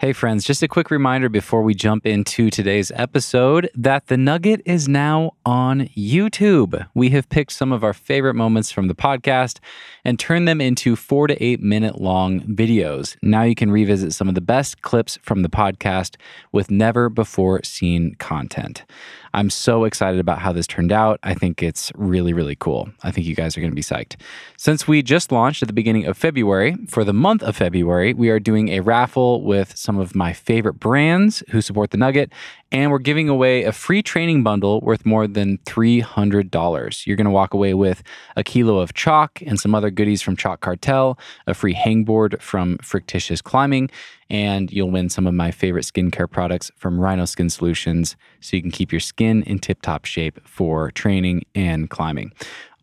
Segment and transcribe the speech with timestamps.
[0.00, 4.62] Hey, friends, just a quick reminder before we jump into today's episode that The Nugget
[4.64, 6.86] is now on YouTube.
[6.94, 9.58] We have picked some of our favorite moments from the podcast
[10.04, 13.16] and turned them into four to eight minute long videos.
[13.24, 16.14] Now you can revisit some of the best clips from the podcast
[16.52, 18.84] with never before seen content.
[19.34, 21.18] I'm so excited about how this turned out.
[21.22, 22.88] I think it's really, really cool.
[23.02, 24.16] I think you guys are going to be psyched.
[24.56, 28.30] Since we just launched at the beginning of February, for the month of February, we
[28.30, 32.32] are doing a raffle with some of my favorite brands who support the Nugget,
[32.70, 37.06] and we're giving away a free training bundle worth more than $300.
[37.06, 38.02] You're going to walk away with
[38.36, 42.76] a kilo of chalk and some other goodies from Chalk Cartel, a free hangboard from
[42.78, 43.90] Frictitious Climbing,
[44.28, 48.62] and you'll win some of my favorite skincare products from Rhino Skin Solutions so you
[48.62, 52.32] can keep your skin in tip top shape for training and climbing.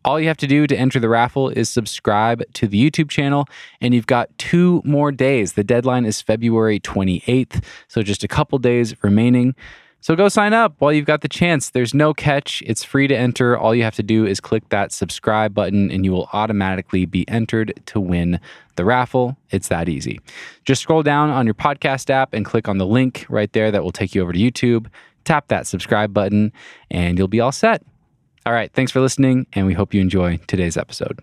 [0.06, 3.48] All you have to do to enter the raffle is subscribe to the YouTube channel,
[3.80, 5.54] and you've got two more days.
[5.54, 9.56] The deadline is February 28th, so just a couple days remaining.
[10.00, 11.70] So go sign up while you've got the chance.
[11.70, 12.62] There's no catch.
[12.64, 13.58] It's free to enter.
[13.58, 17.28] All you have to do is click that subscribe button and you will automatically be
[17.28, 18.38] entered to win
[18.76, 19.36] the raffle.
[19.50, 20.20] It's that easy.
[20.64, 23.82] Just scroll down on your podcast app and click on the link right there that
[23.82, 24.86] will take you over to YouTube.
[25.24, 26.52] Tap that subscribe button
[26.92, 27.82] and you'll be all set.
[28.46, 31.18] All right, thanks for listening, and we hope you enjoy today's episode.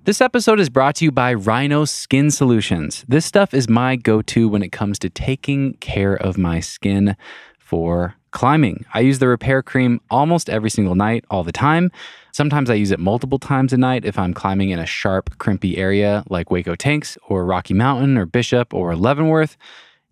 [0.00, 3.04] This episode is brought to you by Rhino Skin Solutions.
[3.08, 7.16] This stuff is my go to when it comes to taking care of my skin
[7.58, 8.86] for climbing.
[8.94, 11.90] I use the repair cream almost every single night, all the time.
[12.30, 15.76] Sometimes I use it multiple times a night if I'm climbing in a sharp, crimpy
[15.76, 19.56] area like Hueco Tanks or Rocky Mountain or Bishop or Leavenworth.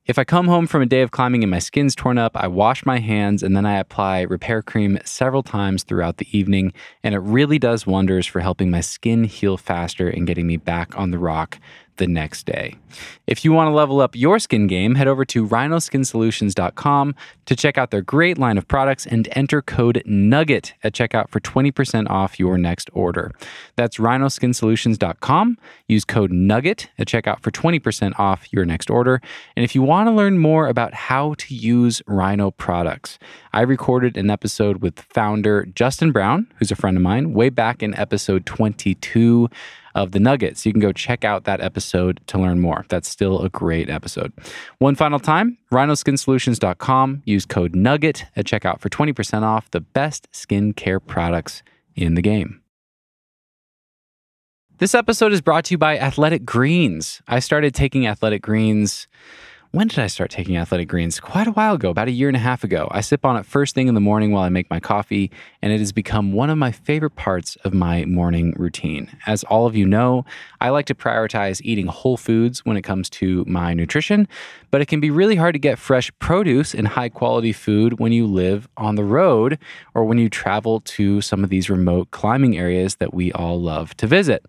[0.04, 2.48] If I come home from a day of climbing and my skin's torn up, I
[2.48, 6.72] wash my hands and then I apply repair cream several times throughout the evening.
[7.04, 10.98] And it really does wonders for helping my skin heal faster and getting me back
[10.98, 11.60] on the rock
[11.96, 12.76] the next day.
[13.26, 17.14] If you want to level up your skin game, head over to rhinoskinsolutions.com
[17.46, 21.40] to check out their great line of products and enter code NUGGET at checkout for
[21.40, 23.32] 20% off your next order.
[23.76, 25.58] That's rhinoskinsolutions.com.
[25.88, 29.20] Use code NUGGET at checkout for 20% off your next order.
[29.56, 33.18] And if you want to learn more about how to use Rhino products,
[33.52, 37.82] I recorded an episode with founder Justin Brown, who's a friend of mine, way back
[37.82, 39.48] in episode 22
[39.94, 40.64] of the Nuggets.
[40.64, 42.84] You can go check out that episode to learn more.
[42.88, 44.32] That's still a great episode.
[44.78, 47.22] One final time, rhinoskinsolutions.com.
[47.24, 51.62] Use code NUGGET at checkout for 20% off the best skincare products
[51.94, 52.60] in the game.
[54.78, 57.22] This episode is brought to you by Athletic Greens.
[57.28, 59.06] I started taking Athletic Greens
[59.72, 61.18] when did I start taking athletic greens?
[61.18, 62.88] Quite a while ago, about a year and a half ago.
[62.90, 65.30] I sip on it first thing in the morning while I make my coffee,
[65.62, 69.16] and it has become one of my favorite parts of my morning routine.
[69.26, 70.26] As all of you know,
[70.60, 74.28] I like to prioritize eating whole foods when it comes to my nutrition,
[74.70, 78.12] but it can be really hard to get fresh produce and high quality food when
[78.12, 79.58] you live on the road
[79.94, 83.96] or when you travel to some of these remote climbing areas that we all love
[83.96, 84.44] to visit.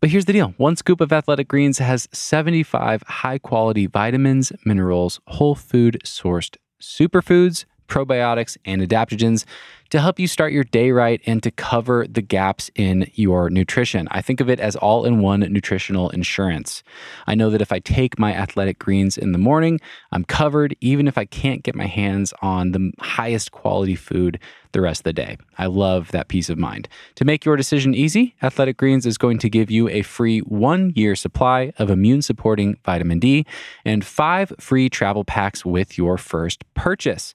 [0.00, 0.54] But here's the deal.
[0.58, 7.64] One scoop of athletic greens has 75 high quality vitamins, minerals, whole food sourced superfoods,
[7.88, 9.44] probiotics, and adaptogens
[9.90, 14.08] to help you start your day right and to cover the gaps in your nutrition.
[14.10, 16.82] I think of it as all in one nutritional insurance.
[17.26, 19.80] I know that if I take my athletic greens in the morning,
[20.12, 24.38] I'm covered, even if I can't get my hands on the highest quality food
[24.72, 25.38] the rest of the day.
[25.56, 26.88] I love that peace of mind.
[27.16, 30.92] To make your decision easy, Athletic Greens is going to give you a free one
[30.94, 33.46] year supply of immune supporting vitamin D
[33.84, 37.34] and five free travel packs with your first purchase.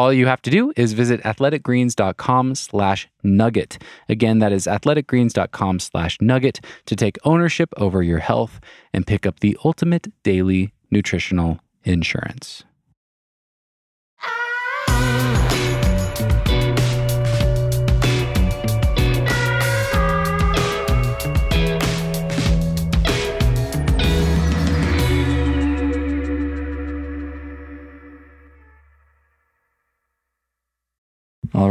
[0.00, 3.76] All you have to do is visit athleticgreens.com slash nugget.
[4.08, 8.60] Again, that is athleticgreens.com slash nugget to take ownership over your health
[8.94, 12.64] and pick up the ultimate daily nutritional insurance.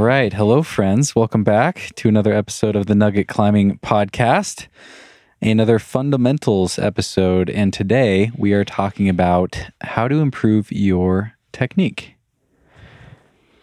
[0.10, 0.34] Right.
[0.34, 1.16] Hello, friends.
[1.16, 4.66] Welcome back to another episode of the Nugget Climbing Podcast,
[5.40, 7.48] another fundamentals episode.
[7.48, 12.16] And today we are talking about how to improve your technique.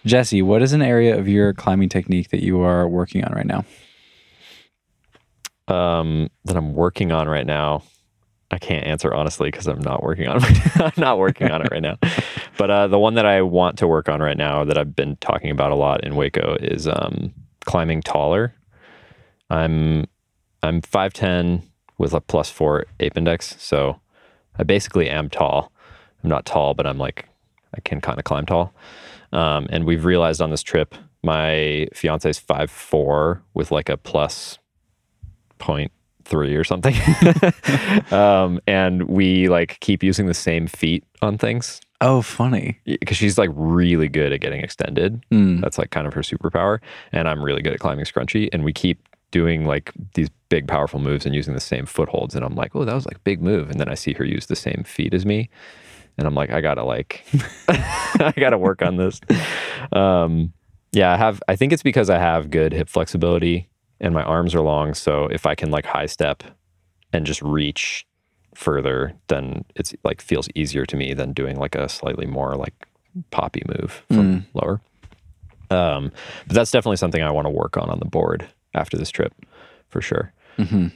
[0.05, 3.45] Jesse, what is an area of your climbing technique that you are working on right
[3.45, 3.65] now?
[5.67, 7.83] Um, that I'm working on right now.
[8.53, 10.77] I can't answer honestly because I'm not working on it.
[10.81, 11.97] I'm not working on it right now.
[12.57, 15.17] But uh, the one that I want to work on right now that I've been
[15.17, 18.55] talking about a lot in Hueco is um, climbing taller.
[19.51, 20.07] I'm
[20.63, 21.63] I'm five ten
[21.99, 24.01] with a plus four ape index, so
[24.59, 25.73] I basically am tall.
[26.23, 27.29] I'm not tall, but I'm like
[27.75, 28.75] I can kind of climb tall.
[29.33, 34.59] Um, and we've realized on this trip, my fiance's five four with like a plus
[35.59, 35.93] point
[36.25, 36.95] three or something.
[38.11, 42.79] um, and we like keep using the same feet on things Oh, funny.
[42.85, 45.25] because she's like really good at getting extended.
[45.31, 45.61] Mm.
[45.61, 46.81] That's like kind of her superpower.
[47.13, 48.49] And I'm really good at climbing scrunchy.
[48.53, 52.35] And we keep doing like these big, powerful moves and using the same footholds.
[52.35, 53.71] And I'm like, oh, that was like a big move.
[53.71, 55.49] And then I see her use the same feet as me.
[56.19, 57.27] And I'm like, I gotta like,
[57.69, 59.21] I gotta work on this.
[59.93, 60.53] Um,
[60.93, 63.69] yeah, I have, I think it's because I have good hip flexibility
[64.01, 64.95] and my arms are long.
[64.95, 66.43] So if I can like high step
[67.13, 68.07] and just reach
[68.57, 72.75] further, then it's like feels easier to me than doing like a slightly more like
[73.31, 74.81] poppy move from lower.
[75.71, 76.13] Um,
[76.47, 79.35] but that's definitely something I want to work on on the board after this trip
[79.89, 80.33] for sure.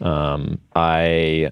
[0.02, 1.50] Um, I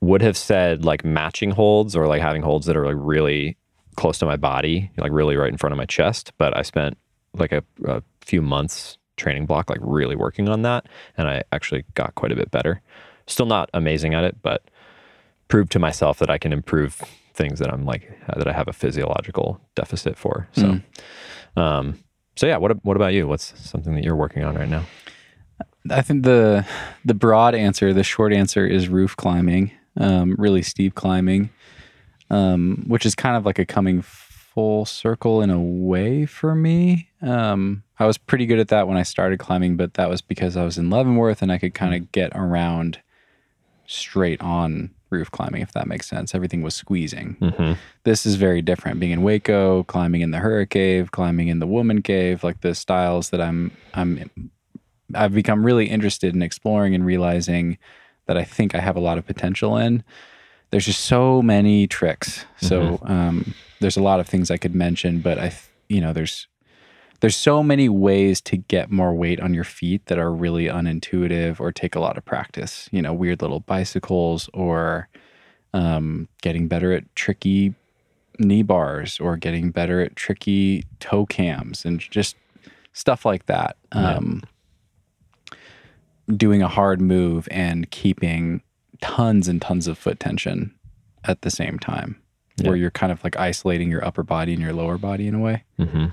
[0.00, 3.56] would have said like matching holds or like having holds that are like really
[3.96, 6.32] close to my body, like really right in front of my chest.
[6.38, 6.96] But I spent
[7.34, 10.86] like a, a few months training block, like really working on that.
[11.16, 12.80] And I actually got quite a bit better.
[13.26, 14.62] Still not amazing at it, but
[15.48, 17.02] proved to myself that I can improve
[17.34, 20.48] things that I'm like, that I have a physiological deficit for.
[20.52, 20.80] So,
[21.56, 21.98] um,
[22.36, 23.26] so yeah, what, what about you?
[23.26, 24.84] What's something that you're working on right now?
[25.90, 26.66] I think the
[27.04, 31.50] the broad answer, the short answer is roof climbing, um, really steep climbing,
[32.30, 37.08] um, which is kind of like a coming full circle in a way for me.
[37.22, 40.56] Um, I was pretty good at that when I started climbing, but that was because
[40.56, 43.00] I was in Leavenworth and I could kind of get around
[43.86, 46.34] straight on roof climbing, if that makes sense.
[46.34, 47.36] Everything was squeezing.
[47.40, 47.72] Mm-hmm.
[48.04, 49.00] This is very different.
[49.00, 53.30] Being in Hueco, climbing in the Hurricane, climbing in the Woman Cave, like the styles
[53.30, 54.30] that I'm I'm
[55.14, 57.78] I've become really interested in exploring and realizing
[58.26, 60.04] that I think I have a lot of potential in.
[60.70, 62.44] There's just so many tricks.
[62.60, 65.54] So um, there's a lot of things I could mention, but I,
[65.88, 66.46] you know, there's
[67.20, 71.58] there's so many ways to get more weight on your feet that are really unintuitive
[71.58, 72.88] or take a lot of practice.
[72.92, 75.08] You know, weird little bicycles or
[75.74, 77.74] um, getting better at tricky
[78.38, 82.36] knee bars or getting better at tricky toe cams and just
[82.92, 83.76] stuff like that.
[83.92, 84.42] Um,
[86.36, 88.62] Doing a hard move and keeping
[89.00, 90.74] tons and tons of foot tension
[91.24, 92.20] at the same time,
[92.68, 95.38] where you're kind of like isolating your upper body and your lower body in a
[95.38, 95.64] way.
[95.78, 96.06] Mm-hmm.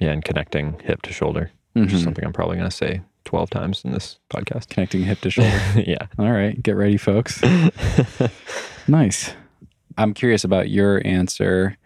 [0.00, 0.10] Yeah.
[0.10, 3.84] And connecting hip to shoulder, which is something I'm probably going to say 12 times
[3.84, 4.68] in this podcast.
[4.70, 5.60] Connecting hip to shoulder.
[5.76, 6.06] yeah.
[6.18, 7.40] All right, get ready, folks.
[8.88, 9.34] nice.
[9.98, 11.76] I'm curious about your answer.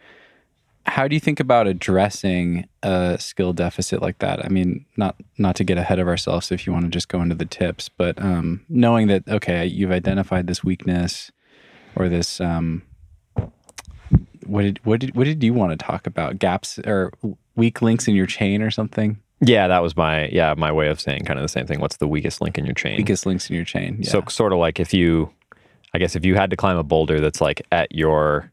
[0.86, 4.44] How do you think about addressing a skill deficit like that?
[4.44, 7.22] I mean, not not to get ahead of ourselves if you want to just go
[7.22, 11.32] into the tips, but um, knowing that okay, you've identified this weakness
[11.96, 12.82] or this um,
[14.46, 16.38] what did what did what did you want to talk about?
[16.38, 17.12] Gaps or
[17.56, 19.18] weak links in your chain or something?
[19.40, 19.68] Yeah.
[19.68, 21.80] That was my, yeah, my way of saying kind of the same thing.
[21.80, 22.96] What's the weakest link in your chain?
[22.96, 23.98] Weakest links in your chain.
[24.00, 24.10] Yeah.
[24.10, 25.30] So sort of like if you,
[25.92, 28.50] I guess if you had to climb a boulder that's like at your,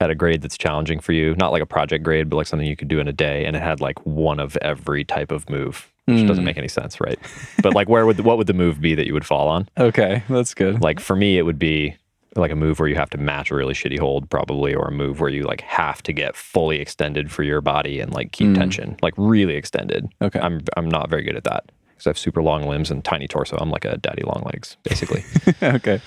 [0.00, 2.66] at a grade that's challenging for you, not like a project grade, but like something
[2.66, 5.48] you could do in a day, and it had like one of every type of
[5.48, 6.46] move, which doesn't hmm.
[6.46, 7.18] make any sense, right?
[7.62, 9.68] but like, where would what would the move be that you would fall on?
[9.78, 10.82] okay, that's good.
[10.82, 11.94] Like for me, it would be
[12.36, 14.92] like a move where you have to match a really shitty hold, probably, or a
[14.92, 18.54] move where you like have to get fully extended for your body and like keep
[18.54, 20.08] tension, like really extended.
[20.22, 20.40] Okay.
[20.40, 23.28] I'm I'm not very good at that because I have super long limbs and tiny
[23.28, 23.56] torso.
[23.60, 25.24] I'm like a daddy long legs, basically.
[25.62, 26.00] okay.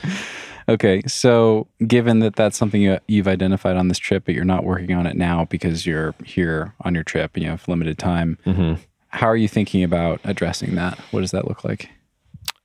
[0.68, 1.04] Okay.
[1.06, 4.94] So, given that that's something you, you've identified on this trip, but you're not working
[4.96, 8.82] on it now because you're here on your trip and you have limited time, Mm-hmm.
[9.10, 10.98] how are you thinking about addressing that?
[11.12, 11.90] What does that look like?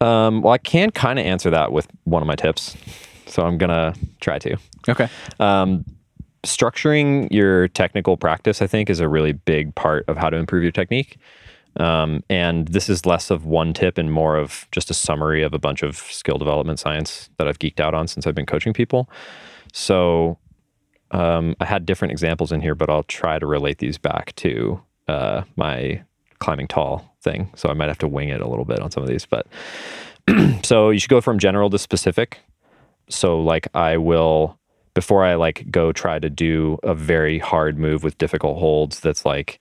[0.00, 2.74] Um, well, I can kind of answer that with one of my tips,
[3.30, 4.56] so I'm gonna try to.
[4.88, 5.08] Okay.
[5.38, 5.84] Um,
[6.42, 10.62] structuring your technical practice, I think, is a really big part of how to improve
[10.62, 11.18] your technique.
[11.76, 15.54] Um, and this is less of one tip and more of just a summary of
[15.54, 18.72] a bunch of skill development science that I've geeked out on since I've been coaching
[18.72, 19.08] people.
[19.72, 20.38] So
[21.12, 24.80] um, I had different examples in here, but I'll try to relate these back to
[25.06, 26.02] uh, my
[26.38, 27.50] climbing tall thing.
[27.54, 29.26] So I might have to wing it a little bit on some of these.
[29.26, 29.46] But
[30.64, 32.40] so you should go from general to specific.
[33.10, 34.58] So like I will
[34.94, 39.24] before I like go try to do a very hard move with difficult holds that's
[39.24, 39.60] like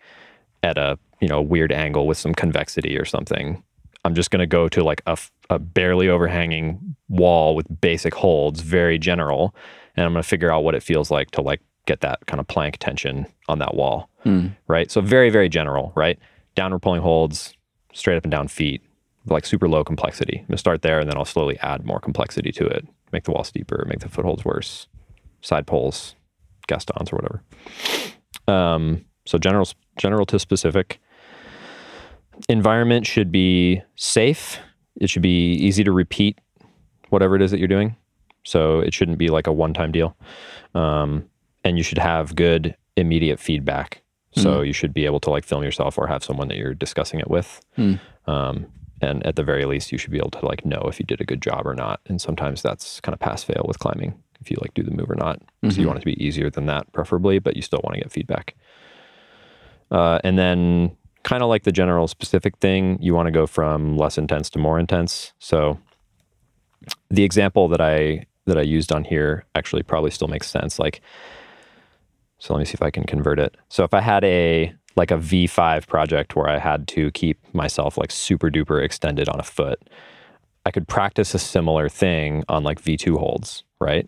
[0.64, 3.64] at a you know weird angle with some convexity or something.
[4.06, 5.18] I'm just going to go to like a,
[5.50, 9.54] a barely overhanging wall with basic holds, very general,
[9.98, 12.40] and I'm going to figure out what it feels like to like get that kind
[12.40, 14.48] of plank tension on that wall, hmm.
[14.68, 14.90] right?
[14.90, 16.18] So very very general, right?
[16.56, 17.54] Downward pulling holds,
[17.94, 18.82] straight up and down feet,
[19.26, 20.38] like super low complexity.
[20.40, 23.24] I'm going to start there, and then I'll slowly add more complexity to it make
[23.24, 24.88] the wall steeper, make the footholds worse,
[25.42, 26.16] side pulls,
[26.68, 27.44] Gastons or whatever.
[28.48, 31.00] Um, so general general to specific.
[32.48, 34.60] Environment should be safe.
[35.00, 36.40] It should be easy to repeat
[37.10, 37.96] whatever it is that you're doing.
[38.46, 40.16] So it shouldn't be like a one time deal.
[40.74, 41.30] Um,
[41.64, 44.02] and you should have good immediate feedback.
[44.36, 47.20] So you should be able to like film yourself or have someone that you're discussing
[47.20, 47.62] it with.
[47.78, 48.00] Mm.
[48.28, 48.68] Um,
[49.02, 51.22] and at the very least, you should be able to like know if you did
[51.22, 52.02] a good job or not.
[52.08, 55.10] And sometimes that's kind of pass fail with climbing if you like do the move
[55.10, 55.42] or not.
[55.72, 58.02] So you want it to be easier than that, preferably, but you still want to
[58.02, 58.56] get feedback.
[59.92, 63.98] Uh, and then kind of like the general specific thing, you want to go from
[63.98, 65.34] less intense to more intense.
[65.40, 65.80] So
[67.10, 70.80] the example that I that I used on here actually probably still makes sense.
[70.80, 71.02] Like,
[72.40, 73.56] so let me see if I can convert it.
[73.70, 77.98] So if I had a like a V5 project where I had to keep myself
[77.98, 79.80] like super duper extended on a foot,
[80.66, 84.08] I could practice a similar thing on like V2 holds, right?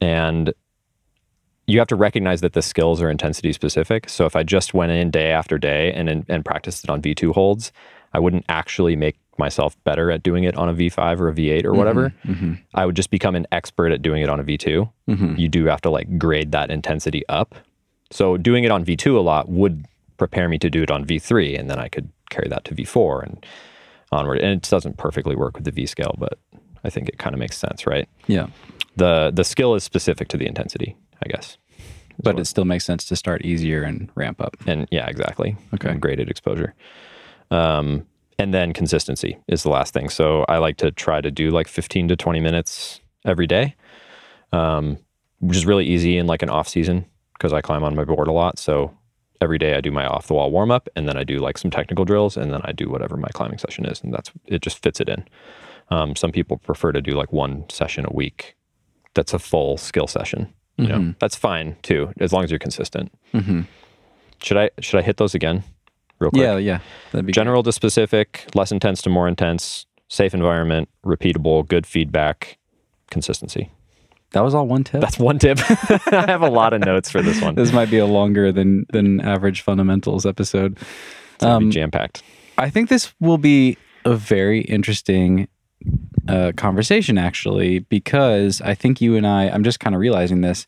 [0.00, 0.52] And
[1.66, 4.08] you have to recognize that the skills are intensity specific.
[4.08, 7.32] So if I just went in day after day and and practiced it on V2
[7.32, 7.72] holds,
[8.12, 11.64] I wouldn't actually make myself better at doing it on a V5 or a V8
[11.64, 12.14] or mm-hmm, whatever.
[12.26, 12.54] Mm-hmm.
[12.74, 14.90] I would just become an expert at doing it on a V2.
[15.08, 15.34] Mm-hmm.
[15.36, 17.54] You do have to like grade that intensity up.
[18.10, 19.86] So doing it on V2 a lot would
[20.16, 23.24] prepare me to do it on V3 and then I could carry that to V4
[23.24, 23.46] and
[24.12, 24.40] onward.
[24.40, 26.38] And it doesn't perfectly work with the V scale, but
[26.84, 28.08] I think it kind of makes sense, right?
[28.26, 28.48] Yeah.
[28.96, 31.56] The the skill is specific to the intensity, I guess.
[32.22, 34.56] But it still makes sense to start easier and ramp up.
[34.66, 35.56] And yeah, exactly.
[35.74, 35.88] Okay.
[35.88, 36.74] And graded exposure.
[37.50, 38.06] Um,
[38.38, 40.10] and then consistency is the last thing.
[40.10, 43.74] So I like to try to do like 15 to 20 minutes every day,
[44.52, 44.98] um,
[45.38, 47.06] which is really easy in like an off season
[47.40, 48.58] because I climb on my board a lot.
[48.58, 48.94] So
[49.40, 51.56] every day I do my off the wall warm up and then I do like
[51.56, 54.02] some technical drills and then I do whatever my climbing session is.
[54.02, 55.26] And that's it just fits it in.
[55.88, 58.56] Um, some people prefer to do like one session a week.
[59.14, 60.52] That's a full skill session.
[60.76, 63.12] You know, that's fine too, as long as you're consistent.
[63.34, 63.62] Mm-hmm.
[64.42, 65.62] Should I should I hit those again,
[66.20, 66.40] real quick?
[66.40, 66.80] Yeah, yeah.
[67.12, 72.56] That'd be General to specific, less intense to more intense, safe environment, repeatable, good feedback,
[73.10, 73.70] consistency.
[74.32, 75.00] That was all one tip.
[75.00, 75.58] That's one tip.
[76.12, 77.54] I have a lot of notes for this one.
[77.56, 80.78] this might be a longer than than average fundamentals episode.
[81.34, 82.22] It's um, jam packed.
[82.58, 85.48] I think this will be a very interesting
[86.28, 90.66] uh, conversation, actually, because I think you and I, I'm just kind of realizing this.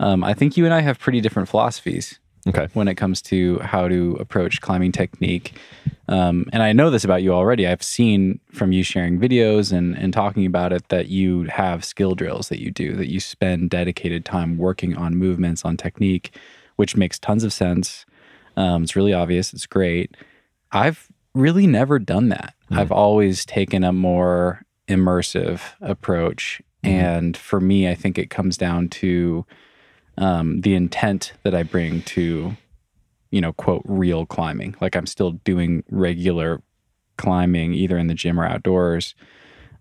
[0.00, 2.68] Um, I think you and I have pretty different philosophies Okay.
[2.72, 5.54] when it comes to how to approach climbing technique.
[6.08, 7.66] Um, and I know this about you already.
[7.66, 12.14] I've seen from you sharing videos and, and talking about it that you have skill
[12.14, 16.34] drills that you do, that you spend dedicated time working on movements, on technique,
[16.76, 18.06] which makes tons of sense.
[18.56, 19.52] Um, it's really obvious.
[19.52, 20.16] It's great.
[20.72, 22.54] I've really never done that.
[22.70, 26.60] I've always taken a more immersive approach.
[26.82, 29.44] And for me, I think it comes down to
[30.18, 32.56] um, the intent that I bring to,
[33.30, 34.76] you know, quote, real climbing.
[34.80, 36.62] Like I'm still doing regular
[37.16, 39.14] climbing, either in the gym or outdoors,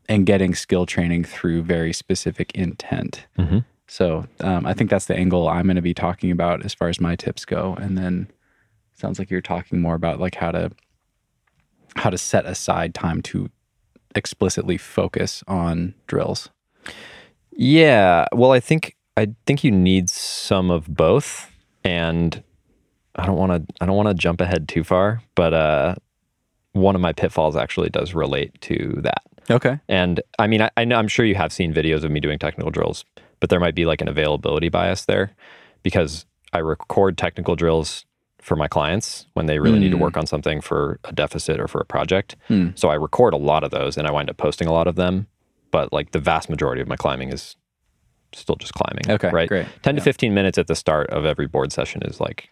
[0.08, 3.25] and getting skill training through very specific intent.
[3.38, 3.65] Mhm.
[3.88, 6.89] So um, I think that's the angle I'm going to be talking about as far
[6.89, 7.75] as my tips go.
[7.79, 8.27] And then
[8.94, 10.72] sounds like you're talking more about like how to
[11.96, 13.50] how to set aside time to
[14.13, 16.50] explicitly focus on drills.
[17.51, 18.25] Yeah.
[18.34, 21.51] Well, I think I think you need some of both,
[21.83, 22.43] and
[23.15, 25.95] I don't want to I don't want to jump ahead too far, but uh,
[26.74, 29.24] one of my pitfalls actually does relate to that.
[29.50, 29.79] Okay.
[29.89, 32.38] And I mean, I, I know I'm sure you have seen videos of me doing
[32.38, 33.05] technical drills,
[33.39, 35.31] but there might be like an availability bias there
[35.81, 38.05] because I record technical drills
[38.41, 41.67] for my clients when they really need to work on something for a deficit or
[41.67, 42.36] for a project.
[42.47, 42.69] Hmm.
[42.75, 44.95] So I record a lot of those and I wind up posting a lot of
[44.95, 45.27] them.
[45.71, 47.57] But like the vast majority of my climbing is
[48.38, 49.10] still just climbing.
[49.12, 49.50] Okay, Right.
[49.50, 49.67] great.
[49.84, 50.00] 10 Yeah.
[50.00, 52.50] to 15 minutes at the start of every board session is like,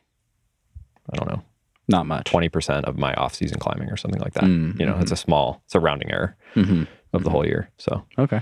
[1.12, 1.44] I don't know,
[1.88, 2.25] Not much.
[2.32, 4.46] 20% of my off season climbing or something like that.
[4.46, 7.70] Mm, you know, it's a small, it's a rounding error hmm of the whole year.
[7.77, 8.42] So Okay.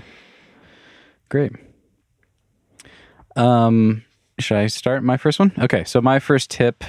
[1.28, 1.52] Great.
[3.36, 4.04] Um,
[4.38, 5.52] should I start my first one?
[5.58, 5.84] Okay.
[5.84, 6.84] So my first tip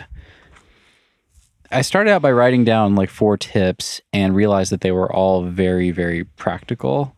[1.71, 5.43] I started out by writing down like four tips and realized that they were all
[5.43, 7.14] very, very practical.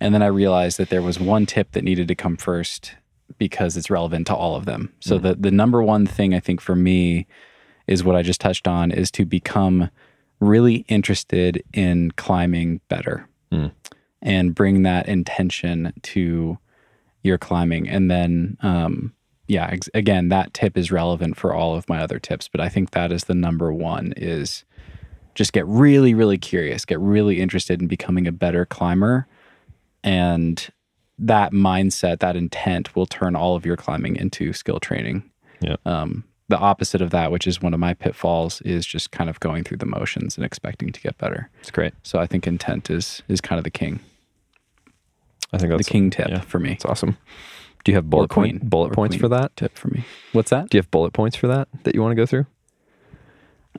[0.00, 2.94] And then I realized that there was one tip that needed to come first
[3.36, 4.92] because it's relevant to all of them.
[5.00, 7.26] So the the number one thing I think for me
[7.86, 9.90] is what I just touched on is to become
[10.40, 13.28] really interested in climbing better
[14.22, 16.58] and bring that intention to
[17.22, 17.88] your climbing.
[17.88, 19.14] And then, um,
[19.46, 22.68] yeah, ex- again, that tip is relevant for all of my other tips, but I
[22.68, 24.64] think that is the number one is
[25.34, 29.26] just get really, really curious, get really interested in becoming a better climber
[30.02, 30.68] and
[31.18, 35.28] that mindset, that intent will turn all of your climbing into skill training.
[35.60, 35.76] Yeah.
[35.84, 39.38] Um, the opposite of that, which is one of my pitfalls, is just kind of
[39.40, 41.50] going through the motions and expecting to get better.
[41.60, 41.92] It's great.
[42.02, 44.00] So I think intent is is kind of the king,
[45.52, 46.40] I think that's the king tip yeah.
[46.40, 46.72] for me.
[46.72, 47.16] It's awesome.
[47.84, 49.56] Do you have bullet point bullet Or points for that?
[49.56, 50.04] Tip for me.
[50.32, 50.68] What's that?
[50.68, 52.46] Do you have bullet points for that that you want to go through?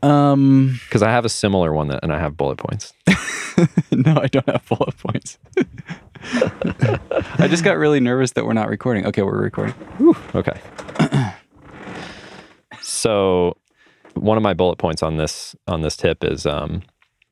[0.01, 2.93] Um, Because I have a similar one that, and I have bullet points.
[3.91, 5.38] no, I don't have bullet points.
[6.21, 9.05] I just got really nervous that we're not recording.
[9.07, 9.75] Okay, we're recording.
[10.35, 10.59] Okay.
[12.81, 13.57] so,
[14.13, 16.83] one of my bullet points on this on this tip is um,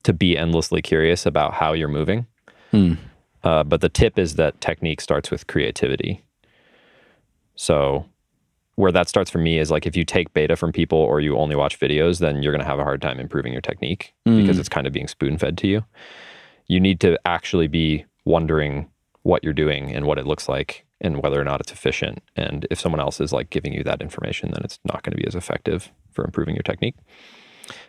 [0.04, 2.28] to be endlessly curious about how you're moving.
[2.72, 2.94] Hmm.
[3.44, 6.24] Uh, but the tip is that technique starts with creativity.
[7.56, 8.06] So,
[8.76, 11.38] where that starts for me is like if you take beta from people or you
[11.38, 14.60] only watch videos, then you're going to have a hard time improving your technique because
[14.60, 15.84] it's kind of being spoon fed to you.
[16.68, 18.90] You need to actually be wondering
[19.24, 22.24] what you're doing and what it looks like and whether or not it's efficient.
[22.36, 25.18] And if someone else is like giving you that information, then it's not going to
[25.18, 26.96] be as effective for improving your technique.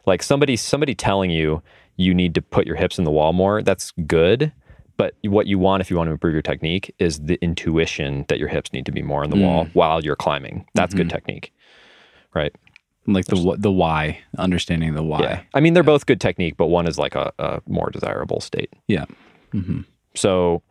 [0.07, 1.63] Like somebody somebody telling you
[1.97, 4.53] you need to put your hips in the wall more, that's good.
[4.97, 8.39] But what you want if you want to improve your technique is the intuition that
[8.39, 9.75] your hips need to be more in the wall mm.
[9.75, 10.67] while you're climbing.
[10.75, 11.15] That's good mm-hmm.
[11.15, 11.53] technique.
[12.35, 12.55] Right.
[13.07, 15.21] Like the the why, understanding the why.
[15.21, 15.43] Yeah.
[15.55, 18.73] I mean, they're both good technique, but one is like a, a more desirable state.
[18.87, 19.07] Yeah.
[19.55, 19.83] Mm-hmm.
[20.19, 20.63] So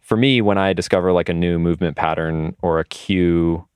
[0.00, 3.66] for me, when I discover like a new movement pattern or a cue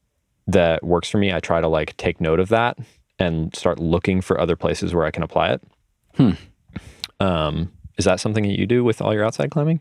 [0.47, 2.79] that works for me, I try to like take note of that
[3.19, 5.63] and start looking for other places where I can apply it.
[7.21, 9.81] Um, is that something that you do with all your outside climbing?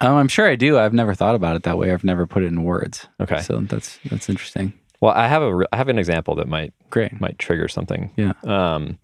[0.00, 0.78] Um, I'm sure I do.
[0.78, 1.92] I've never thought about it that way.
[1.92, 3.06] I've never put it in words.
[3.20, 3.40] Okay.
[3.40, 4.72] So that's that's interesting.
[5.00, 7.20] Well, I have a I have an example that might Great.
[7.20, 8.10] might trigger something.
[8.16, 8.32] Yeah.
[8.44, 8.98] Um,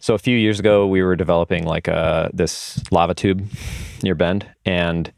[0.00, 3.46] so a few years ago, we were developing like a this lava tube
[4.02, 5.12] near Bend, and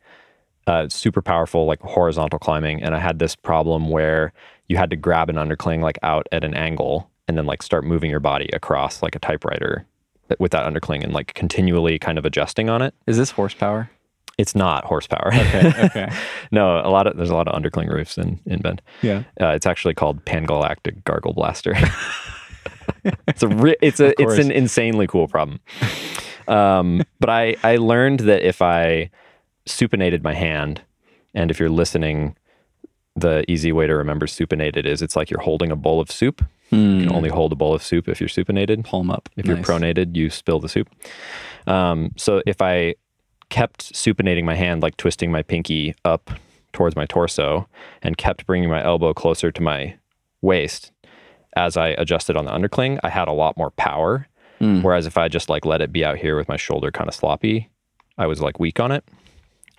[0.67, 2.83] uh, super powerful like horizontal climbing.
[2.83, 4.33] And I had this problem where
[4.69, 7.85] you had to grab an undercling like out at an angle, and then like start
[7.85, 9.87] moving your body across like a typewriter
[10.39, 12.93] with that undercling, and like continually kind of adjusting on it.
[13.07, 13.89] Is this horsepower?
[14.39, 15.31] It's not horsepower.
[15.33, 15.73] Okay.
[15.85, 16.13] Okay.
[16.51, 18.83] no, a lot of there's a lot of undercling roofs in in Bend.
[19.01, 19.23] Yeah.
[19.41, 21.77] Uh, it's actually called Pangalactic Gargle Blaster.
[23.29, 25.61] it's a ri- it's a it's an insanely cool problem.
[26.49, 29.11] Um, but I I learned that if I
[29.67, 30.83] supinated my hand,
[31.35, 32.37] and if you're listening,
[33.17, 36.45] the easy way to remember supinated is it's like you're holding a bowl of soup.
[36.71, 38.85] You can only hold a bowl of soup if you're supinated.
[38.85, 39.29] Palm up.
[39.37, 39.57] If Nice.
[39.57, 40.89] you're pronated, you spill the soup.
[41.67, 42.95] Um, so if I
[43.51, 46.31] kept supinating my hand, like twisting my pinky up
[46.73, 47.69] towards my torso,
[48.01, 49.97] and kept bringing my elbow closer to my
[50.41, 50.92] waist
[51.55, 54.27] as I adjusted on the undercling, I had a lot more power.
[54.83, 57.15] Whereas if I just like let it be out here with my shoulder kind of
[57.15, 57.69] sloppy,
[58.17, 59.05] I was like weak on it.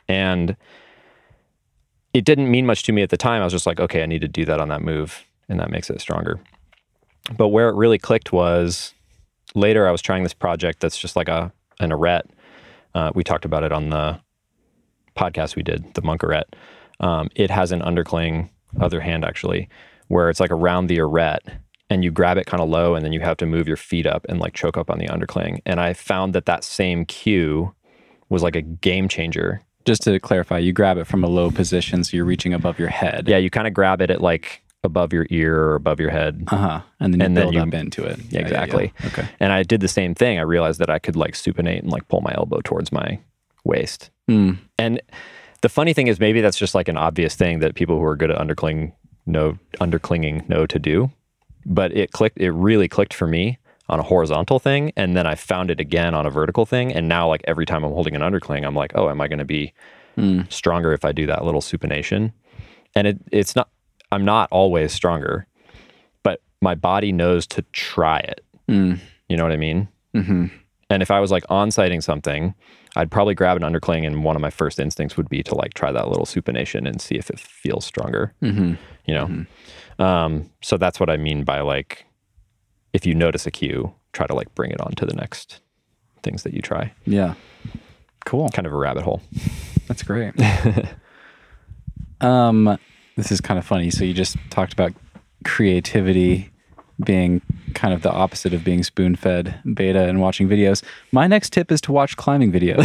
[0.09, 0.57] And
[2.13, 3.41] it didn't mean much to me at the time.
[3.41, 5.71] I was just like, okay, I need to do that on that move, and that
[5.71, 6.39] makes it stronger.
[7.37, 8.93] But where it really clicked was
[9.55, 12.25] later I was trying this project that's just like a an arete.
[12.93, 14.19] Uh, we talked about it on the
[15.15, 16.55] podcast we did, the monk arete.
[16.99, 19.69] Um, it has an undercling, other hand actually,
[20.13, 21.41] where it's like around the arete
[21.89, 24.05] and you grab it kind of low and then you have to move your feet
[24.05, 25.59] up and like choke up on the undercling.
[25.65, 27.73] And I found that that same cue
[28.29, 29.61] was like a game changer.
[29.85, 32.87] Just to clarify, you grab it from a low position, so you're reaching above your
[32.87, 33.27] head.
[33.27, 36.43] Yeah, you kind of grab it at like above your ear or above your head.
[36.47, 36.81] Uh huh.
[36.99, 38.19] And then you And then build you- up into it.
[38.29, 38.93] Yeah, exactly.
[39.01, 39.07] yeah.
[39.07, 39.27] Okay.
[39.39, 40.39] And I did the same thing.
[40.39, 43.19] I realized that I could like supinate and like pull my elbow towards my
[43.65, 44.09] waist.
[44.29, 44.57] Mm.
[44.77, 45.01] And
[45.61, 48.15] the funny thing is, maybe that's just like an obvious thing that people who are
[48.15, 48.93] good at undercling
[49.25, 51.11] know underclinging no to do.
[51.65, 52.39] But it clicked.
[52.39, 53.57] It really clicked for me
[53.89, 56.93] on a horizontal thing, and then I found it again on a vertical thing.
[56.93, 59.39] And now, like every time I'm holding an undercling, I'm like, oh, am I going
[59.39, 59.73] to be
[60.49, 62.33] stronger if I do that little supination?
[62.95, 63.69] And it, it's not.
[64.11, 65.47] I'm not always stronger,
[66.21, 68.45] but my body knows to try it.
[68.69, 68.99] Mm.
[69.27, 69.87] You know what I mean?
[70.13, 70.45] hmm
[70.89, 72.53] And if I was like on sighting something,
[72.95, 75.73] I'd probably grab an undercling, and one of my first instincts would be to like
[75.73, 78.33] try that little supination and see if it feels stronger.
[78.39, 78.73] hmm
[79.05, 79.45] You know,
[80.05, 82.05] um, so that's what I mean by like,
[82.93, 85.59] if you notice a cue, try to like bring it on to the next
[86.21, 86.93] things that you try.
[87.05, 87.33] Yeah.
[88.25, 88.49] Cool.
[88.49, 89.21] Kind of a rabbit hole.
[89.87, 90.33] That's great.
[92.21, 92.77] um,
[93.17, 93.89] this is kind of funny.
[93.89, 94.93] So you just talked about
[95.43, 96.49] creativity
[97.03, 97.41] being
[97.73, 100.83] kind of the opposite of being spoon fed beta and watching videos.
[101.11, 102.83] My next tip is to watch climbing videos.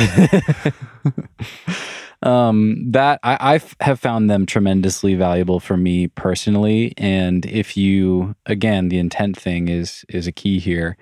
[2.23, 6.95] um, that I, I f- have found them tremendously valuable for me personally.
[6.97, 10.97] And if you, again, the intent thing is is a key here.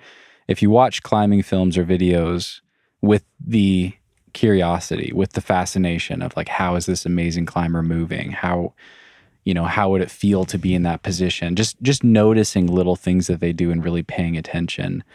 [0.47, 2.61] If you watch climbing films or videos
[3.01, 3.93] with the
[4.33, 8.31] curiosity, with the fascination of like, how is this amazing climber moving?
[8.31, 8.73] How,
[9.47, 11.55] you know, how would it feel to be in that position?
[11.55, 15.05] Just just noticing little things that they do and really paying attention.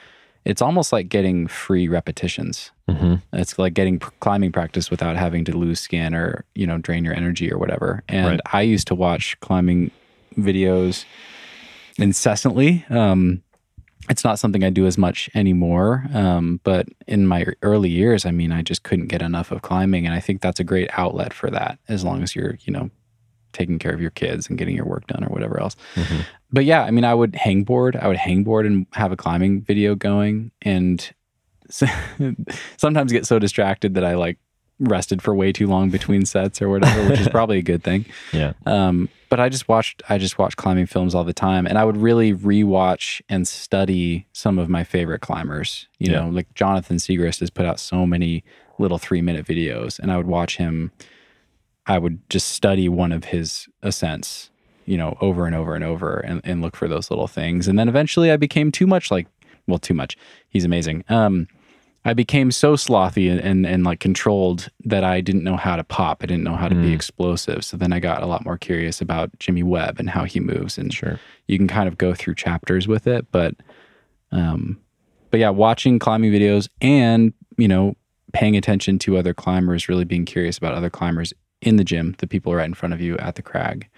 [0.47, 2.71] It's almost like getting free repetitions.
[2.89, 3.17] Mm-hmm.
[3.35, 7.13] It's like getting climbing practice without having to lose skin or you know drain your
[7.13, 8.03] energy or whatever.
[8.09, 8.41] And Right.
[8.55, 9.91] I used to watch climbing
[10.39, 11.05] videos
[11.99, 12.87] incessantly.
[12.89, 13.43] Um,
[14.09, 16.07] it's not something I do as much anymore.
[16.15, 20.07] Um, but in my early years, I mean, I just couldn't get enough of climbing,
[20.07, 21.79] and I think that's a great outlet for that.
[21.87, 22.91] As long as you're you know
[23.53, 25.77] taking care of your kids and getting your work done or whatever else.
[25.95, 26.25] Mhm.
[26.51, 27.97] But yeah, I mean, I would hangboard.
[28.03, 31.13] I would hangboard and have a climbing video going, and
[32.77, 34.39] sometimes get so distracted that I like
[34.79, 38.05] rested for way too long between sets or whatever, which is probably a good thing.
[38.33, 38.53] Yeah.
[38.67, 41.85] Um, but I just watched I just watched climbing films all the time, and I
[41.85, 45.89] would really rewatch and study some of my favorite climbers.
[45.99, 46.21] You Yeah.
[46.21, 48.45] know, like Jonathan Siegrist has put out so many
[48.79, 50.91] little three minute videos, and I would watch him.
[51.87, 54.51] I would just study one of his ascents,
[54.87, 57.67] you know, over and over and over, and, and look for those little things.
[57.69, 59.27] And then eventually, I became too much like,
[59.67, 60.17] well, too much.
[60.49, 61.05] He's amazing.
[61.09, 61.49] Um,
[62.05, 65.85] I became so slothy and, and and like controlled that I didn't know how to
[65.85, 66.19] pop.
[66.23, 66.95] I didn't know how to be Mm.
[66.95, 67.65] explosive.
[67.65, 70.79] So then I got a lot more curious about Jimmy Webb and how he moves.
[70.79, 71.21] And Sure.
[71.47, 73.55] you can kind of go through chapters with it, but
[74.33, 74.79] um,
[75.31, 77.95] but yeah, watching climbing videos and you know
[78.33, 82.27] paying attention to other climbers, really being curious about other climbers in the gym, the
[82.27, 83.89] people right in front of you at the crag.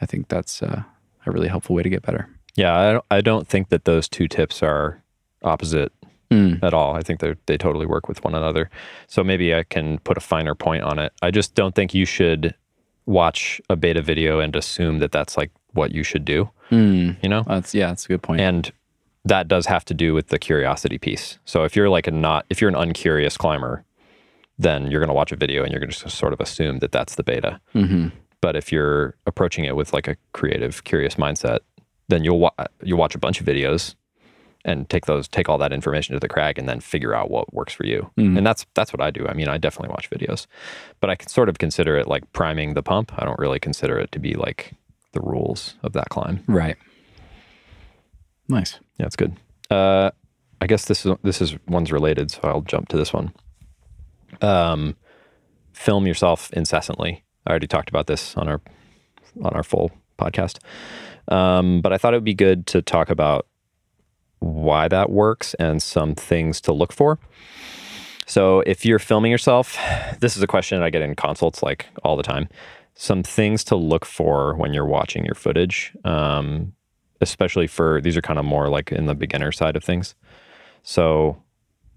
[0.00, 0.82] I think that's uh,
[1.26, 2.28] a really helpful way to get better.
[2.54, 2.74] Yeah.
[2.78, 5.02] I don't, I don't think that those two tips are
[5.42, 5.92] opposite
[6.30, 6.62] Mm.
[6.62, 6.94] at all.
[6.96, 8.70] I think they they totally work with one another.
[9.06, 11.12] So maybe I can put a finer point on it.
[11.20, 12.54] I just don't think you should
[13.04, 16.48] watch a beta video and assume that that's like what you should do.
[16.70, 17.22] Mm.
[17.22, 18.40] You know, That's yeah, that's a good point.
[18.40, 18.72] and
[19.26, 21.38] that does have to do with the curiosity piece.
[21.44, 23.84] So if you're like a not if you're an uncurious climber,
[24.58, 26.78] then you're going to watch a video and you're going to just sort of assume
[26.80, 27.60] that that's the beta.
[27.72, 28.08] hmm
[28.40, 31.60] But if you're approaching it with like a creative, curious mindset,
[32.08, 33.94] then you'll wa- you'll watch a bunch of videos
[34.64, 37.52] and take those take all that information to the crag and then figure out what
[37.52, 38.10] works for you.
[38.18, 38.36] Mhm.
[38.38, 39.26] And that's that's what I do.
[39.26, 40.46] I mean, I definitely watch videos,
[41.00, 43.12] but I can sort of consider it like priming the pump.
[43.18, 44.72] I don't really consider it to be like
[45.12, 46.44] the rules of that climb.
[46.46, 46.76] Right.
[48.48, 48.78] Nice.
[48.98, 49.36] Yeah, it's good.
[49.70, 50.10] Uh,
[50.60, 53.32] I guess this is this is one's related, so I'll jump to this one.
[54.42, 54.96] Um,
[55.72, 57.24] film yourself incessantly.
[57.46, 58.60] I already talked about this on our
[59.42, 60.58] on our full podcast,
[61.32, 63.46] um, but I thought it would be good to talk about
[64.40, 67.18] why that works and some things to look for.
[68.26, 69.78] So, if you're filming yourself,
[70.20, 72.48] this is a question I get in consults like all the time.
[72.94, 75.92] Some things to look for when you're watching your footage.
[76.04, 76.74] Um,
[77.22, 80.14] especially for these are kind of more like in the beginner side of things.
[80.82, 81.40] So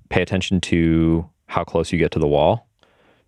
[0.09, 2.67] pay attention to how close you get to the wall.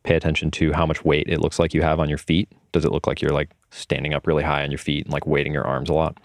[0.03, 2.49] Pay attention to how much weight it looks like you have on your feet.
[2.71, 5.27] Does it look like you're like standing up really high on your feet and like
[5.27, 6.17] weighting your arms a lot?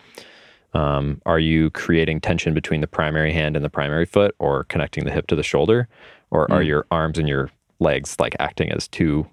[0.75, 5.05] Um, are you creating tension between the primary hand and the primary foot or connecting
[5.05, 5.89] the hip to the shoulder?
[6.31, 6.67] Or are Mm.
[6.67, 9.27] your arms and your legs like acting as two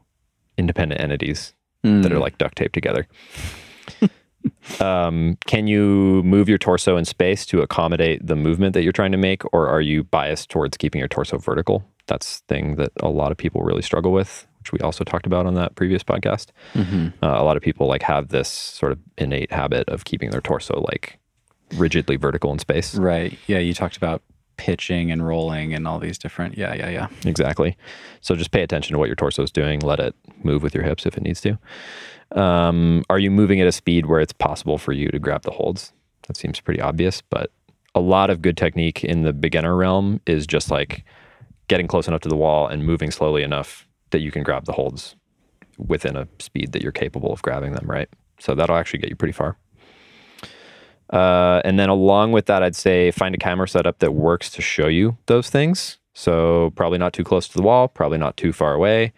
[0.57, 1.53] independent entities
[1.85, 2.03] Mm.
[2.03, 3.07] that are like duct taped together.
[4.79, 9.11] um, can you move your torso in space to accommodate the movement that you're trying
[9.11, 11.83] to make, or are you biased towards keeping your torso vertical?
[12.07, 15.25] That's the thing that a lot of people really struggle with, which we also talked
[15.25, 16.47] about on that previous podcast.
[16.73, 17.13] Mhm.
[17.21, 20.41] Uh, a lot of people like have this sort of innate habit of keeping their
[20.41, 21.19] torso like
[21.75, 22.95] rigidly vertical in space.
[22.95, 23.37] Right.
[23.47, 24.23] Yeah, you talked about
[24.59, 26.57] pitching and rolling and all these different.
[26.57, 27.07] Yeah, yeah, yeah.
[27.25, 27.77] Exactly.
[28.19, 29.79] So just pay attention to what your torso is doing.
[29.79, 31.57] Let it move with your hips if it needs to.
[32.39, 35.51] Um, are you moving at a speed where it's possible for you to grab the
[35.51, 35.93] holds?
[36.27, 37.51] That seems pretty obvious, but
[37.95, 41.05] a lot of good technique in the beginner realm is just like
[41.69, 44.73] getting close enough to the wall and moving slowly enough that you can grab the
[44.73, 45.15] holds
[45.77, 48.09] within a speed that you're capable of grabbing them, right?
[48.39, 49.57] So that'll actually get you pretty far.
[51.11, 54.61] Uh, and then along with that, I'd say find a camera setup that works to
[54.61, 55.97] show you those things.
[56.13, 59.13] So probably not too close to the wall, probably not too far away,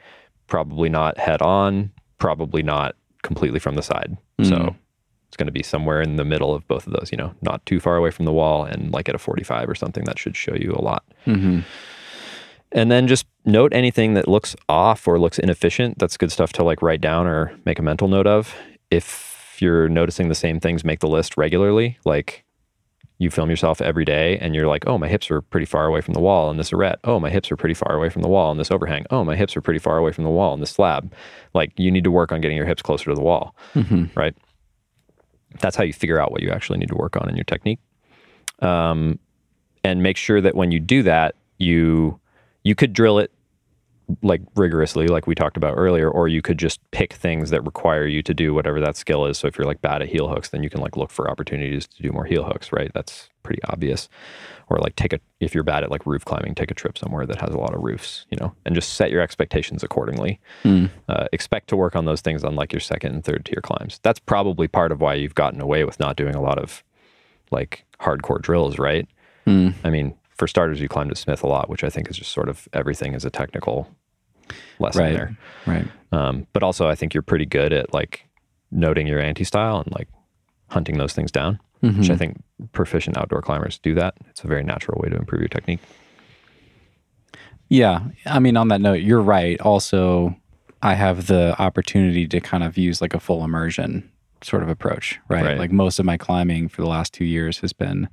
[0.47, 4.17] probably not head on, probably not completely from the side.
[4.43, 4.75] So Mm.
[5.27, 7.65] it's going to be somewhere in the middle of both of those, you know, not
[7.65, 10.35] too far away from the wall and like at a 45 or something that should
[10.37, 11.03] show you a lot.
[11.25, 11.59] hmm
[12.71, 15.99] And then just note anything that looks off or looks inefficient.
[15.99, 18.55] That's good stuff to like write down or make a mental note of.
[18.89, 19.30] If
[19.61, 21.97] you're noticing the same things, make the list regularly.
[22.05, 22.43] Like
[23.17, 26.01] you film yourself every day and you're like, oh, my hips are pretty far away
[26.01, 26.95] from the wall in this arete.
[27.03, 29.05] Oh, my hips are pretty far away from the wall in this overhang.
[29.11, 31.13] Oh, my hips are pretty far away from the wall in this slab.
[31.53, 34.35] Like you need to work on getting your hips closer to the wall, hmm right?
[35.59, 37.79] That's how you figure out what you actually need to work on in your technique.
[38.59, 39.19] Um,
[39.83, 42.19] and make sure that when you do that, you
[42.63, 43.31] you could drill it
[44.21, 48.05] like rigorously, like we talked about earlier, or you could just pick things that require
[48.05, 49.37] you to do whatever that skill is.
[49.37, 51.87] So if you're like bad at heel hooks, then you can like look for opportunities
[51.87, 52.91] to do more heel hooks, right?
[52.93, 54.09] That's pretty obvious.
[54.69, 57.25] Or like take a if you're bad at like roof climbing, take a trip somewhere
[57.25, 60.39] that has a lot of roofs, you know, and just set your expectations accordingly.
[60.63, 60.85] Hmm.
[61.09, 63.99] Uh, expect to work on those things on like your second and third tier climbs.
[64.03, 66.83] That's probably part of why you've gotten away with not doing a lot of
[67.51, 69.07] like hardcore drills, right?
[69.45, 69.69] Hmm.
[69.83, 72.31] I mean, for starters, you climbed at Smith a lot, which I think is just
[72.31, 73.87] sort of everything is a technical
[74.79, 75.13] lesson Right.
[75.13, 75.37] there.
[75.65, 75.87] Right.
[76.11, 78.25] Um, but also, I think you're pretty good at like
[78.71, 80.07] noting your anti style and like
[80.69, 82.11] hunting those things down, which Mm-hmm.
[82.11, 84.15] I think proficient outdoor climbers do that.
[84.29, 85.79] It's a very natural way to improve your technique.
[87.69, 88.01] Yeah.
[88.25, 89.59] I mean, on that note, you're right.
[89.61, 90.35] Also,
[90.81, 94.09] I have the opportunity to kind of use like a full immersion
[94.41, 95.45] sort of approach, right?
[95.45, 95.57] Right.
[95.57, 98.09] Like most of my climbing for the last two years has been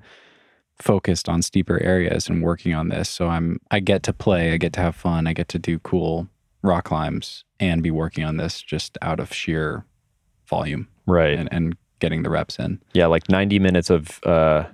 [0.80, 3.08] focused on steeper areas and working on this.
[3.08, 5.78] So I'm, I get to play, I get to have fun, I get to do
[5.80, 6.28] cool
[6.62, 9.84] rock climbs and be working on this just out of sheer
[10.48, 11.38] volume Right.
[11.38, 12.80] and, and getting the reps in.
[12.94, 14.64] yeah, like 90 minutes of uh,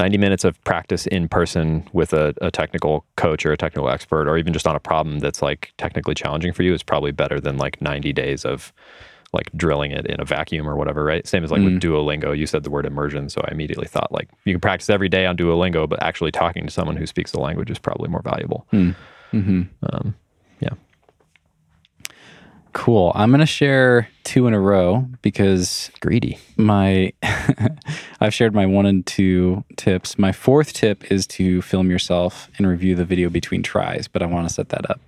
[0.00, 4.26] 90 minutes of practice in person with a, a technical coach or a technical expert,
[4.28, 7.38] or even just on a problem that's like technically challenging for you, is probably better
[7.38, 8.72] than like 90 days of
[9.34, 11.26] like drilling it in a vacuum or whatever, right?
[11.26, 12.36] Same as like with Duolingo.
[12.36, 15.26] You said the word immersion, so I immediately thought like you can practice every day
[15.26, 18.66] on Duolingo, but actually talking to someone who speaks the language is probably more valuable.
[18.72, 19.62] Mm-hmm.
[19.82, 20.14] Um,
[20.60, 20.70] yeah.
[22.72, 23.12] Cool.
[23.14, 26.38] I'm going to share two in a row because Greedy.
[26.56, 27.12] my
[28.20, 30.18] I've shared my one and two tips.
[30.18, 34.26] My fourth tip is to film yourself and review the video between tries, but I
[34.26, 35.00] want to set that up.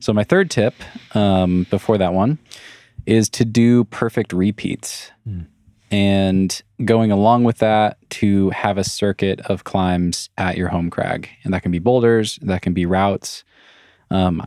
[0.00, 0.74] So my third tip,
[1.14, 2.38] um, before that one,
[3.06, 5.10] is to do perfect repeats.
[5.90, 11.28] And going along with that, to have a circuit of climbs at your home crag.
[11.44, 13.44] And that can be boulders, that can be routes.
[14.10, 14.42] Um,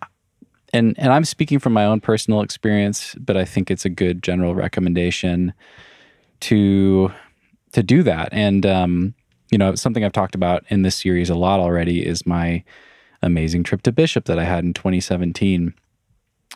[0.74, 4.22] and and I'm speaking from my own personal experience, but I think it's a good
[4.22, 5.54] general recommendation
[6.42, 7.12] to
[7.74, 8.30] to do that.
[8.32, 9.14] And um,
[9.52, 12.64] you know, something I've talked about in this series a lot already is my
[13.22, 15.74] amazing trip to Bishop that I had in 2017.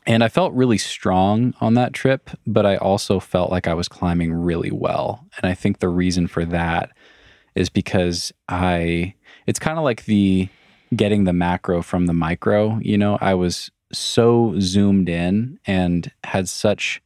[0.07, 3.87] And I felt really strong on that trip, but I also felt like I was
[3.87, 5.27] climbing really well.
[5.37, 6.91] And I think the reason for that
[7.55, 9.13] is because I
[9.45, 10.49] it's kind of like the
[10.95, 16.49] getting the macro from the micro, you know, I was so zoomed in and had
[16.49, 17.01] such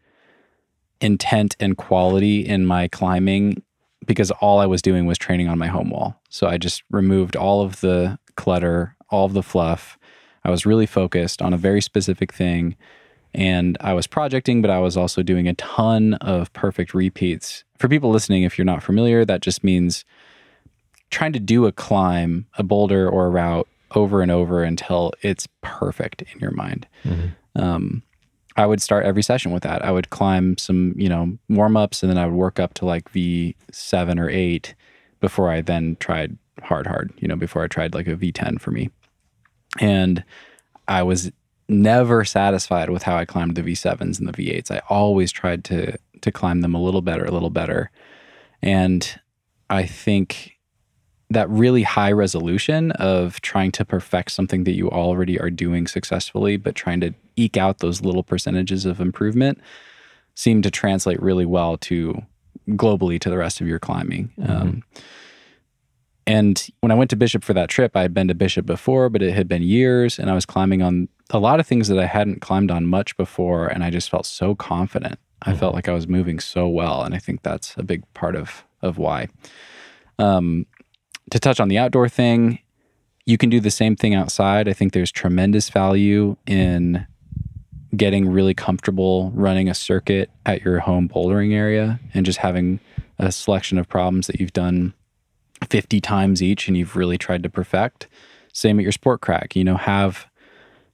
[1.01, 3.61] intent and quality in my climbing
[4.05, 6.19] because all I was doing was training on my home wall.
[6.29, 9.97] So I just removed all of the clutter, all of the fluff.
[10.45, 12.75] I was really focused on a very specific thing
[13.33, 17.65] and I was projecting, but I was also doing a ton of perfect repeats.
[17.77, 20.05] For people listening, if you're not familiar, that just means
[21.09, 25.47] trying to do a climb, a boulder, or a route over and over until it's
[25.61, 26.87] perfect in your mind.
[27.55, 28.03] Um,
[28.55, 29.83] I would start every session with that.
[29.83, 32.85] I would climb some, you know, warm ups and then I would work up to
[32.85, 34.75] like V7 or 8
[35.19, 38.71] before I then tried hard, hard, you know, before I tried like a V10 for
[38.71, 38.91] me.
[39.79, 40.23] And
[40.87, 41.31] I was
[41.67, 44.71] never satisfied with how I climbed the V7s and the V8s.
[44.71, 47.91] I always tried to to climb them a little better, a little better.
[48.61, 49.19] And
[49.69, 50.55] I think
[51.29, 56.57] that really high resolution of trying to perfect something that you already are doing successfully,
[56.57, 59.59] but trying to eke out those little percentages of improvement
[60.35, 62.21] seemed to translate really well to
[62.69, 64.31] globally to the rest of your climbing.
[64.47, 64.83] Um,
[66.27, 69.09] and when I went to Bishop for that trip, I had been to Bishop before,
[69.09, 71.99] but it had been years, and I was climbing on a lot of things that
[71.99, 75.19] I hadn't climbed on much before, and I just felt so confident.
[75.43, 78.35] I felt like I was moving so well, and I think that's a big part
[78.35, 79.27] of of why.
[80.19, 80.65] Um,
[81.31, 82.59] to touch on the outdoor thing,
[83.25, 84.67] you can do the same thing outside.
[84.67, 87.05] I think there's tremendous value in
[87.95, 92.79] getting really comfortable running a circuit at your home bouldering area and just having
[93.17, 94.93] a selection of problems that you've done
[95.63, 98.07] 50 times each and you've really tried to perfect.
[98.53, 100.27] Same at your sport crack, you know, have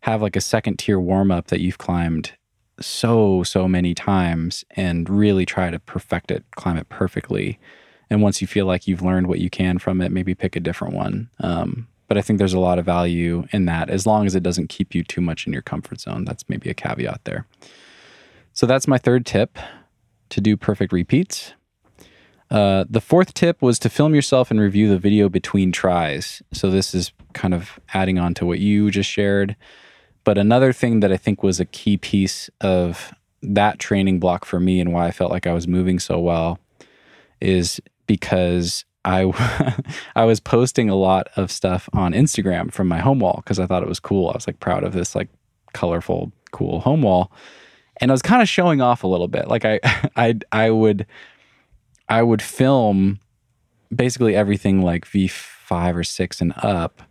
[0.02, 2.32] have like a second tier warm up that you've climbed
[2.80, 7.60] so so many times and really try to perfect it, climb it perfectly.
[8.10, 10.60] And once you feel like you've learned what you can from it, maybe pick a
[10.60, 11.30] different one.
[11.40, 14.44] Um, but I think there's a lot of value in that as long as it
[14.44, 16.26] doesn't keep you too much in your comfort zone.
[16.26, 17.46] That's maybe a caveat there.
[18.54, 19.58] So that's my third tip
[20.30, 21.54] to do perfect repeats.
[22.52, 26.44] Uh, the fourth tip was to film yourself and review the video between tries.
[26.52, 29.56] So this is kind of adding on to what you just shared.
[30.26, 34.60] But another thing that I think was a key piece of that training block for
[34.60, 36.60] me and why I felt like I was moving so well
[37.40, 39.32] is because I
[40.16, 43.66] I was posting a lot of stuff on Instagram from my home wall because I
[43.66, 44.30] thought it was cool.
[44.30, 45.30] I was like proud of this like
[45.74, 47.32] colorful, cool home wall.
[47.98, 49.48] And I was kind of showing off a little bit.
[49.48, 49.80] Like I
[50.18, 51.08] I I would
[52.12, 53.22] I would film
[53.96, 57.02] basically everything like V5 or 6 and up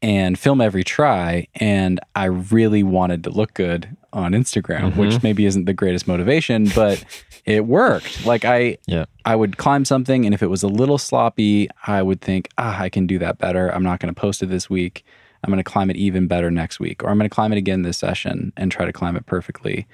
[0.00, 5.46] and film every try and I really wanted to look good on Instagram, which maybe
[5.46, 7.04] isn't the greatest motivation, but
[7.44, 8.24] it worked.
[8.24, 9.06] Like I Yeah.
[9.24, 12.80] I would climb something and if it was a little sloppy, I would think, "Ah,
[12.80, 13.68] I can do that better.
[13.68, 15.04] I'm not going to post it this week.
[15.42, 17.58] I'm going to climb it even better next week or I'm going to climb it
[17.58, 19.88] again this session and try to climb it perfectly."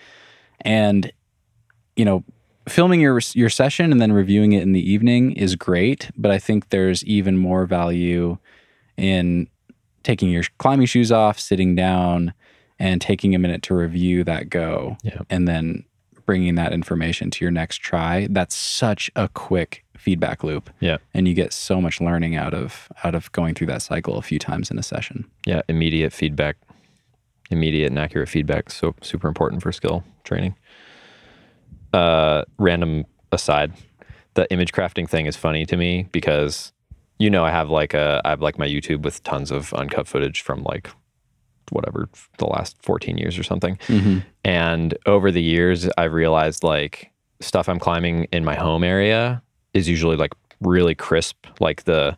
[0.60, 1.10] And
[1.96, 2.22] you know,
[2.68, 6.38] filming your your session and then reviewing it in the evening is great, but I
[6.38, 8.38] think there's even more value
[8.96, 9.48] in
[10.02, 12.32] taking your climbing shoes off, sitting down,
[12.78, 15.20] and taking a minute to review that go, Yeah.
[15.30, 15.84] and then
[16.26, 18.26] bringing that information to your next try.
[18.30, 20.98] That's such a quick feedback loop, Yeah.
[21.14, 24.22] and you get so much learning out of out of going through that cycle a
[24.22, 25.24] few times in a session.
[25.46, 25.62] Yeah.
[25.68, 26.56] Immediate feedback,
[27.50, 28.70] immediate and accurate feedback.
[28.70, 30.54] So super important for skill training.
[31.96, 33.72] Uh, random aside,
[34.34, 36.72] the image crafting thing is funny to me because
[37.18, 40.06] you know I have like a I have like my YouTube with tons of uncut
[40.06, 40.90] footage from like
[41.70, 43.78] whatever the last 14 years or something.
[44.44, 49.88] And over the years, I've realized like stuff I'm climbing in my home area is
[49.88, 51.46] usually like really crisp.
[51.60, 52.16] Like the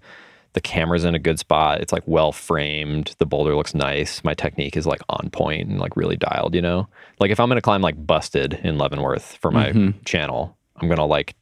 [0.54, 1.80] the camera's in a good spot.
[1.80, 3.14] It's like well framed.
[3.18, 4.24] The boulder looks nice.
[4.24, 6.54] My technique is like on point and like really dialed.
[6.54, 6.88] You know,
[7.20, 11.34] like if I'm gonna climb like busted in Leavenworth for my channel, I'm gonna like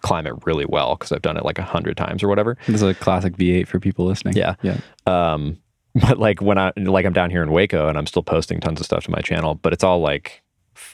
[0.00, 2.56] climb it really well because I've done it like a hundred times or whatever.
[2.66, 4.36] This is a classic V8 for people listening.
[4.36, 4.54] Yeah.
[4.62, 4.78] yeah.
[5.06, 5.58] Um,
[5.94, 8.80] but like when I like I'm down here in Hueco and I'm still posting tons
[8.80, 10.42] of stuff to my channel, but it's all like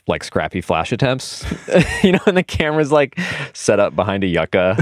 [0.07, 1.44] like scrappy flash attempts,
[2.03, 3.18] you know, and the camera's like
[3.53, 4.77] set up behind a yucca,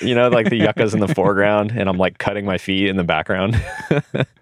[0.00, 2.96] you know, like the yucca's in the foreground and I'm like cutting my feet in
[2.96, 3.62] the background.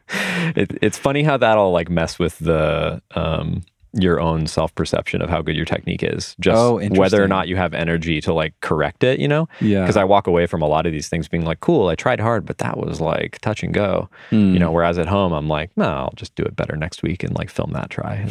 [0.08, 3.62] it, it's funny how that'll like mess with the um
[3.96, 7.48] your own self perception of how good your technique is, just Oh, whether or not
[7.48, 9.48] you have energy to like correct it, you know?
[9.60, 9.82] Yeah.
[9.82, 12.18] Because I walk away from a lot of these things being like, cool, I tried
[12.20, 14.08] hard, but that was like touch and go.
[14.30, 14.52] Hmm.
[14.52, 17.22] You know, whereas at home, I'm like, no, I'll just do it better next week
[17.22, 18.26] and like film that try.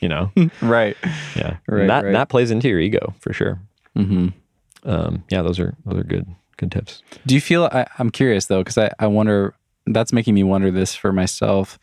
[0.00, 0.32] You know,
[0.62, 0.96] Right.
[1.36, 1.56] yeah.
[1.68, 2.12] Right, that right.
[2.12, 3.60] that plays into your ego for sure.
[3.94, 4.28] hmm
[4.84, 7.02] Um, yeah, those are those are good good tips.
[7.26, 7.64] Do you feel?
[7.72, 9.54] I, I'm curious though, because I, I wonder.
[9.86, 11.78] That's making me wonder this for myself.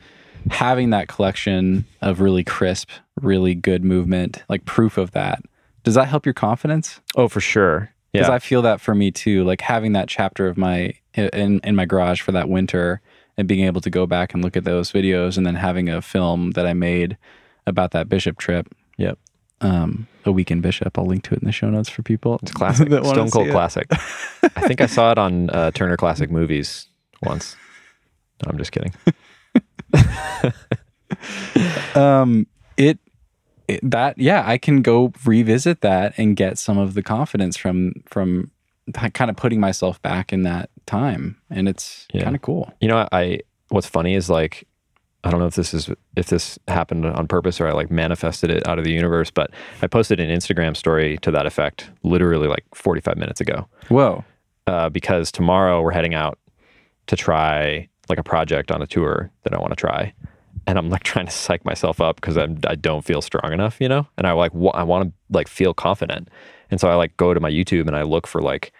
[0.51, 2.89] Having that collection of really crisp,
[3.21, 5.41] really good movement, like proof of that,
[5.83, 7.01] does that help your confidence?
[7.15, 7.89] Oh, for sure.
[8.13, 8.35] Because Yeah.
[8.35, 9.43] I feel that for me too.
[9.43, 13.01] Like having that chapter of my in in my garage for that winter,
[13.37, 16.01] and being able to go back and look at those videos, and then having a
[16.01, 17.17] film that I made
[17.67, 18.67] about that Bishop trip.
[18.97, 19.17] Yep.
[19.61, 20.97] Um, a weekend Bishop.
[20.97, 22.39] I'll link to it in the show notes for people.
[22.41, 22.89] It's classic.
[22.89, 23.87] that Stone Cold classic.
[23.91, 26.87] I think I saw it on uh, Turner Classic Movies
[27.23, 27.55] once.
[28.45, 28.93] No, I'm just kidding.
[31.95, 32.99] um it,
[33.67, 37.93] it that yeah i can go revisit that and get some of the confidence from
[38.05, 38.51] from
[38.93, 42.23] kind of putting myself back in that time and it's Yeah.
[42.23, 44.66] kind of cool You know, I what's funny is like
[45.27, 48.49] I don't know if this is if this happened on purpose or I like manifested
[48.49, 52.47] it out of the universe, but I posted an Instagram story to that effect literally
[52.47, 53.67] like 45 minutes ago.
[53.89, 54.23] whoa
[54.67, 56.39] Uh, because tomorrow we're heading out
[57.07, 60.13] to try like a project on a tour that I want to try.
[60.65, 63.81] And I'm like trying to psych myself up because I'm I don't feel strong enough,
[63.81, 64.07] you know?
[64.17, 66.29] And I like I want to like feel confident.
[66.71, 68.71] And so I like go to my YouTube and I look for like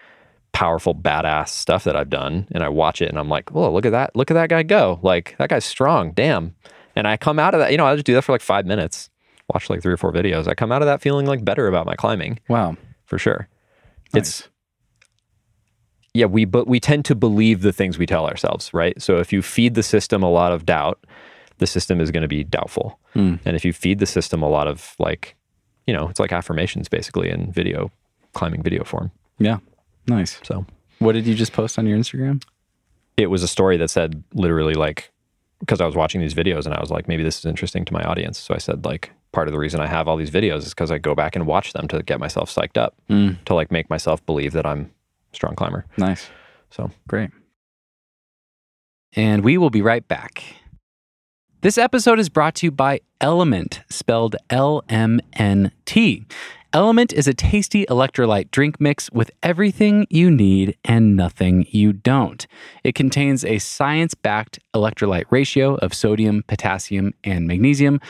[0.52, 3.86] powerful badass stuff that I've done and I watch it and I'm like, "Whoa, look
[3.86, 4.16] at that.
[4.16, 4.98] Look at that guy go.
[5.02, 6.12] Like that guy's strong.
[6.12, 6.54] Damn."
[6.96, 8.66] And I come out of that, you know, I just do that for like 5
[8.66, 9.08] minutes.
[9.54, 10.48] Watch like 3 or 4 videos.
[10.48, 13.48] I come out of that feeling like better about my climbing wow for sure.
[14.12, 14.40] Nice.
[14.40, 14.48] It's
[16.14, 19.00] yeah, we but we tend to believe the things we tell ourselves, right?
[19.00, 21.04] So if you feed the system a lot of doubt,
[21.58, 22.98] the system is going to be doubtful.
[23.12, 23.36] Hmm.
[23.44, 25.36] And if you feed the system a lot of like,
[25.86, 27.90] you know, it's like affirmations basically in video
[28.34, 29.10] climbing video form.
[29.38, 29.58] yeah
[30.08, 30.66] nice So
[30.98, 32.42] what did you just post on your instagram
[33.16, 35.10] it was a story that said literally like
[35.60, 37.92] because I was watching these videos and I was like, maybe this is interesting to
[37.92, 38.38] my audience.
[38.38, 40.92] So I said like part of the reason I have all these videos is because
[40.92, 43.42] I go back and watch them to get myself psyched up, Mm.
[43.46, 44.88] to like make myself believe that I'm
[45.32, 45.84] a strong climber.
[45.96, 46.30] nice
[46.70, 47.30] So great
[49.14, 50.44] and we will be right back
[51.60, 56.26] this episode is brought to you by LMNT spelled l-m-n-t
[56.72, 62.46] LMNT is a tasty electrolyte drink mix with everything you need and nothing you don't.
[62.84, 68.00] It contains a science backed electrolyte ratio of sodium, potassium, and magnesium,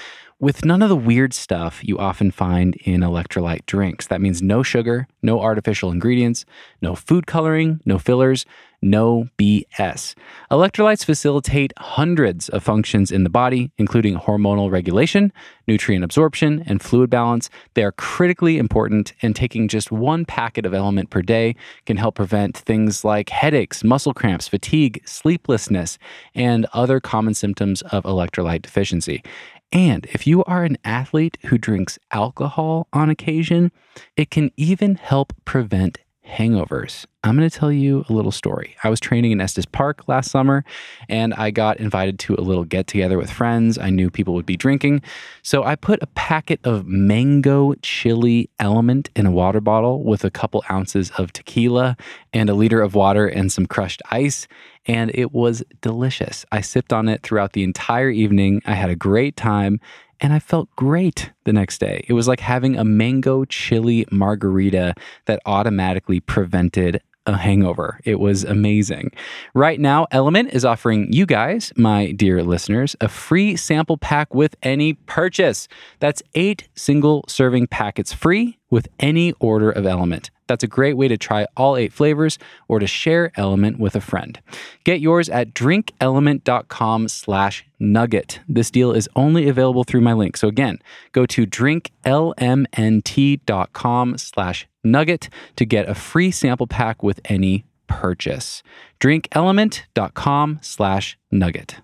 [0.41, 4.07] with none of the weird stuff you often find in electrolyte drinks.
[4.07, 6.45] That means no sugar, no artificial ingredients,
[6.81, 8.47] no food coloring, no fillers,
[8.81, 10.15] no BS.
[10.51, 15.33] Electrolytes facilitate hundreds of functions in the body, including hormonal regulation,
[15.67, 17.51] nutrient absorption, and fluid balance.
[17.75, 22.15] They are critically important, and taking just one packet of LMNT per day can help
[22.15, 25.99] prevent things like headaches, muscle cramps, fatigue, sleeplessness,
[26.35, 29.25] and other common symptoms of electrolyte deficiency.
[29.71, 33.71] And if you are an athlete who drinks alcohol on occasion,
[34.17, 35.99] it can even help prevent
[36.29, 37.07] hangovers.
[37.25, 38.77] I'm going to tell you a little story.
[38.85, 40.65] I was training in Estes Park last summer
[41.09, 43.77] and I got invited to a little get together with friends.
[43.77, 45.03] I knew people would be drinking.
[45.43, 50.31] So I put a packet of mango chili LMNT in a water bottle with a
[50.31, 51.97] couple ounces of tequila
[52.33, 54.47] and a liter of water and some crushed ice.
[54.87, 56.47] And it was delicious.
[56.53, 58.63] I sipped on it throughout the entire evening.
[58.65, 59.81] I had a great time
[60.21, 62.05] and I felt great the next day.
[62.09, 64.95] It was like having a mango chili margarita
[65.27, 68.01] that automatically prevented a hangover.
[68.05, 69.13] It was amazing.
[69.53, 74.57] Right now, LMNT is offering you guys, my dear listeners, a free sample pack with
[74.63, 75.69] any purchase.
[76.01, 80.31] That's eight single serving packets free with any order of LMNT.
[80.47, 82.39] That's a great way to try all eight flavors
[82.69, 84.41] or to share LMNT with a friend.
[84.83, 88.41] Get yours at drinklmnt.com slash nugget.
[88.49, 90.37] This deal is only available through my link.
[90.37, 90.79] So again,
[91.13, 98.63] go to drinklmnt.com slash nugget to get a free sample pack with any purchase.
[99.01, 101.77] drinklmnt.com slash nugget.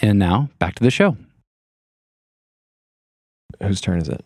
[0.00, 1.16] And now back to the show.
[3.62, 4.24] Whose turn is it?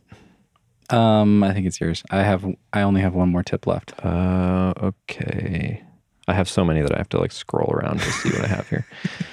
[0.91, 2.03] Um, I think it's yours.
[2.11, 3.93] I have I only have one more tip left.
[4.05, 5.83] Uh, okay.
[6.27, 8.49] I have so many that I have to like scroll around to see what I
[8.49, 8.87] have here.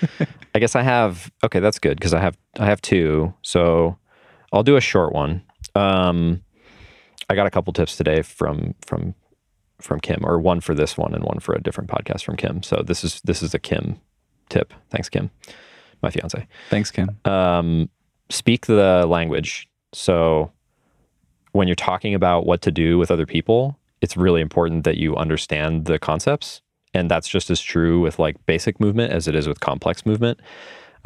[0.55, 3.33] I guess I have okay, that's good because I have I have two.
[3.41, 3.97] So
[4.53, 5.43] I'll do a short one.
[5.75, 6.43] Um,
[7.29, 9.15] I got a couple tips today from from
[9.81, 12.63] from Kim, or one for this one and one for a different podcast from Kim.
[12.63, 13.99] So this is this is a Kim
[14.49, 14.73] tip.
[14.89, 15.31] Thanks, Kim,
[16.01, 16.47] my fiance.
[16.69, 17.17] Thanks, Kim.
[17.25, 17.89] Um,
[18.29, 19.67] speak the language.
[19.93, 20.51] So
[21.55, 25.15] when you're talking about what to do with other people, it's really important that you
[25.15, 26.61] understand the concepts.
[26.93, 30.41] And that's just as true with like basic movement as it is with complex movement.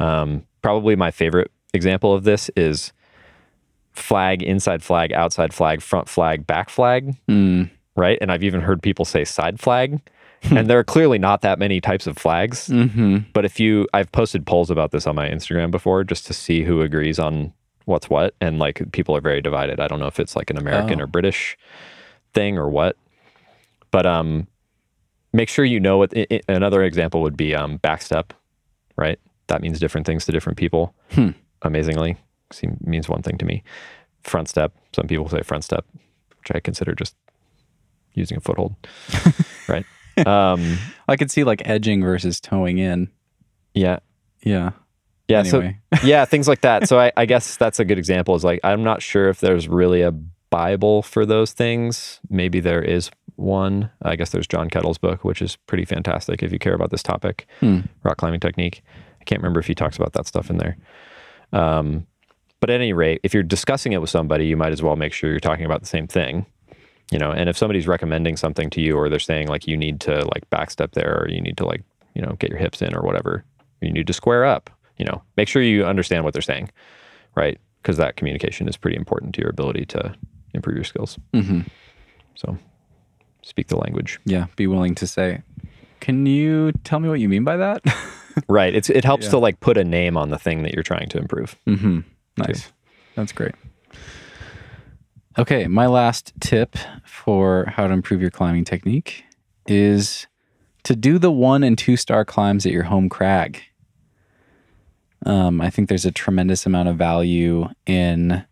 [0.00, 2.92] Um, probably my favorite example of this is
[3.92, 7.14] flag, inside flag, outside flag, front flag, back flag.
[7.28, 7.70] Mm.
[7.94, 8.18] Right.
[8.20, 10.00] And I've even heard people say side flag.
[10.42, 12.66] and there are clearly not that many types of flags.
[12.68, 13.18] Mm-hmm.
[13.34, 16.64] But if you, I've posted polls about this on my Instagram before just to see
[16.64, 17.52] who agrees on
[17.86, 20.56] what's what and like people are very divided i don't know if it's like an
[20.58, 21.04] american Oh.
[21.04, 21.56] or british
[22.34, 22.96] thing or what
[23.90, 24.46] but um
[25.32, 28.30] make sure you know what i i- another example would be um backstep
[28.96, 29.18] right
[29.48, 31.30] that means different things to different people Hmm.
[31.62, 32.16] amazingly
[32.52, 33.62] seem, means one thing to me
[34.22, 35.84] front step some people say front step
[36.38, 37.16] which i consider just
[38.14, 38.74] using a foothold
[39.68, 39.86] right
[40.26, 40.76] um
[41.08, 43.10] I could see like edging versus toeing in.
[43.74, 44.00] yeah
[44.44, 44.72] Yeah.
[45.30, 45.78] Yeah Anyway.
[45.94, 46.88] so yeah things like that.
[46.88, 49.68] So I, I guess that's a good example is like i'm not sure if there's
[49.68, 50.12] really a
[50.50, 52.18] bible for those things.
[52.28, 53.90] Maybe there is one.
[54.02, 57.02] I guess there's john kettle's book which is pretty fantastic if you care about this
[57.02, 57.80] topic Hmm.
[58.02, 58.82] rock climbing technique.
[59.20, 60.76] I can't remember if he talks about that stuff in there.
[61.52, 62.06] Um,
[62.60, 65.12] but at any rate if you're discussing it with somebody you might as well make
[65.12, 66.46] sure you're talking about the same thing
[67.12, 67.32] you know?
[67.32, 70.48] And if somebody's recommending something to you or they're saying like you need to like
[70.50, 71.82] backstep there or you need to like
[72.14, 73.44] you know get your hips in or whatever
[73.80, 74.70] you need to square up
[75.00, 76.70] you know make sure you understand what they're saying
[77.34, 80.14] right because that communication is pretty important to your ability to
[80.54, 81.60] improve your skills Mm-hmm.
[82.34, 82.58] so
[83.42, 84.46] speak the language Yeah.
[84.56, 85.42] Be willing to say,
[86.00, 87.80] can you tell me what you mean by that?
[88.48, 89.30] right it's it helps Yeah.
[89.30, 92.00] to like put a name on the thing that you're trying to improve mm-hmm.
[92.36, 92.72] Nice.
[93.16, 93.54] That's great.
[95.38, 95.66] Okay.
[95.66, 99.24] My last tip for how to improve your climbing technique
[99.66, 100.26] is
[100.84, 103.62] to do the one and two star climbs at your home crag.
[105.26, 108.44] Um, I think there's a tremendous amount of value in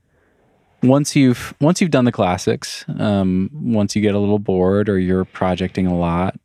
[0.83, 4.99] once you've once you've done the classics, um, once you get a little bored or
[4.99, 6.37] you're projecting a lot,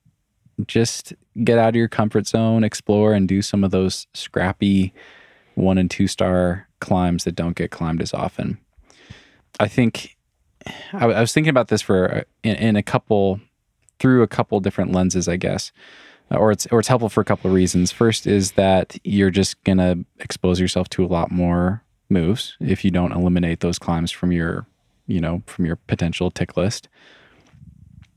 [0.66, 1.14] just
[1.44, 4.94] get out of your comfort zone, explore, and do some of those scrappy
[5.56, 8.58] one and two star climbs that don't get climbed as often.
[9.60, 10.16] I think
[10.94, 13.40] I, I was thinking about this for in, in a couple
[14.00, 15.72] through a couple different lenses, I guess,
[16.34, 17.92] or it's or it's helpful for a couple of reasons.
[17.92, 22.92] First is that you're just gonna expose yourself to a lot more moves if you
[22.92, 24.68] don't eliminate those climbs from your
[25.08, 26.88] you know from your potential tick list.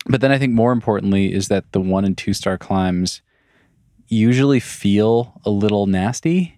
[0.07, 3.23] But then I think more importantly is that the one and two star climbs
[4.09, 6.53] usually feel a little nasty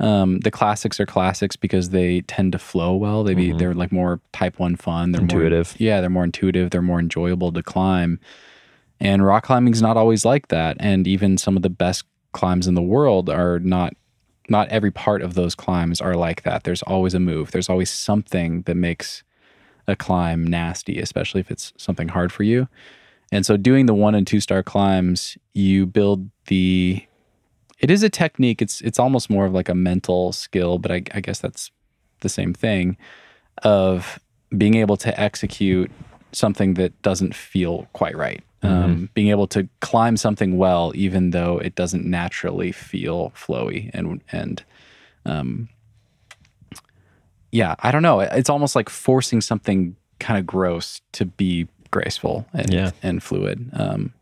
[0.00, 3.22] Um, the classics are classics because they tend to flow well.
[3.22, 5.12] They be they're like more type one fun.
[5.12, 5.78] They're Intuitive.
[5.78, 6.70] More, yeah, they're more intuitive.
[6.70, 8.18] They're more enjoyable to climb.
[9.00, 10.76] And rock climbing's not always like that.
[10.78, 13.94] And even some of the best climbs in the world are not
[14.48, 16.64] not every part of those climbs are like that.
[16.64, 17.52] There's always a move.
[17.52, 19.22] There's always something that makes
[19.86, 22.68] a climb nasty, especially if it's something hard for you.
[23.30, 27.04] And so doing the one and two star climbs, you build the
[27.78, 28.60] it is a technique.
[28.60, 31.70] It's it's almost more of like a mental skill, but I, I guess that's
[32.20, 32.96] the same thing
[33.62, 34.18] of
[34.56, 35.90] being able to execute
[36.32, 38.42] something that doesn't feel quite right.
[38.62, 44.20] Um, being able to climb something well, even though it doesn't naturally feel flowy and
[44.30, 44.62] and
[45.24, 45.68] um,
[47.52, 48.20] yeah, I don't know.
[48.20, 52.90] It's almost like forcing something kind of gross to be graceful and Yeah.
[53.02, 53.70] and fluid.
[53.72, 54.12] Um,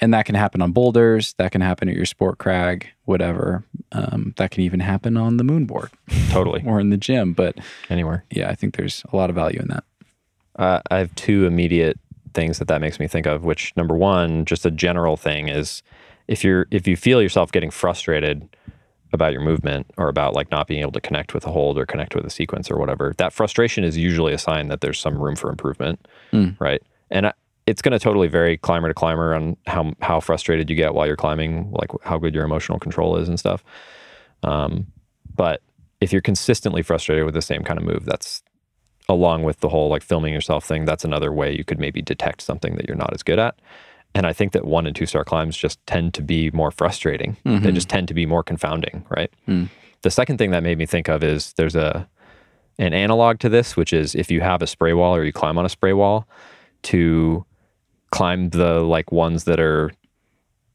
[0.00, 1.34] and that can happen on boulders.
[1.38, 3.64] That can happen at your sport crag, whatever.
[3.92, 5.90] Um, that can even happen on the moon board
[6.30, 6.62] Totally.
[6.66, 7.32] or in the gym.
[7.32, 7.56] But
[7.88, 8.24] Anywhere.
[8.30, 9.84] yeah, I think there's a lot of value in that.
[10.56, 11.98] Uh, I have two immediate
[12.34, 13.44] things that that makes me think of.
[13.44, 15.82] Which number one, just a general thing is,
[16.28, 18.48] if you're if you feel yourself getting frustrated
[19.12, 21.86] about your movement or about like not being able to connect with a hold or
[21.86, 25.16] connect with a sequence or whatever, that frustration is usually a sign that there's some
[25.18, 26.58] room for improvement, Mm.
[26.60, 26.82] right?
[27.10, 27.32] And I,
[27.66, 31.06] it's going to totally vary climber to climber on how how frustrated you get while
[31.06, 33.62] you're climbing, like how good your emotional control is and stuff.
[34.42, 34.86] Um,
[35.36, 35.62] but
[36.00, 38.42] if you're consistently frustrated with the same kind of move, that's
[39.08, 42.40] along with the whole like filming yourself thing, that's another way you could maybe detect
[42.40, 43.58] something that you're not as good at.
[44.14, 47.36] And I think that one and two star climbs just tend to be more frustrating.
[47.62, 49.30] They just tend to be more confounding, right?
[49.48, 49.68] Mm.
[50.02, 52.08] The second thing that made me think of is there's a
[52.78, 55.58] an analog to this, which is if you have a spray wall or you climb
[55.58, 56.28] on a spray wall,
[56.82, 57.44] to
[58.10, 59.92] climb the like ones that are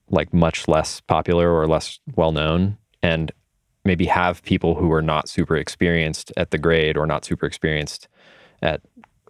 [0.10, 3.32] like much less popular or less well known and
[3.86, 8.08] maybe have people who are not super experienced at the grade or not super experienced
[8.62, 8.82] at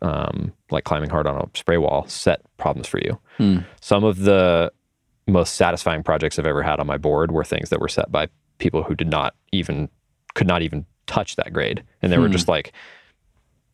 [0.02, 3.20] um, like climbing hard on a spray wall set problems for you.
[3.38, 3.58] Hmm.
[3.82, 4.72] Some of the
[5.28, 8.28] most satisfying projects I've ever had on my board were things that were set by
[8.60, 9.90] people who did not even
[10.36, 12.32] could not even touch that grade, and they were Hmm.
[12.34, 12.72] just like,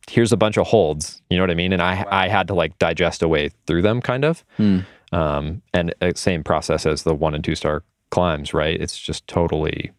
[0.08, 1.72] "Here's a bunch of holds," you know what I mean?
[1.72, 4.44] And I I had to like digest a way through them, kind of.
[4.56, 4.80] Hmm.
[5.12, 8.80] Um, and uh, same process as the one and two star climbs, right?
[8.80, 9.92] It's just totally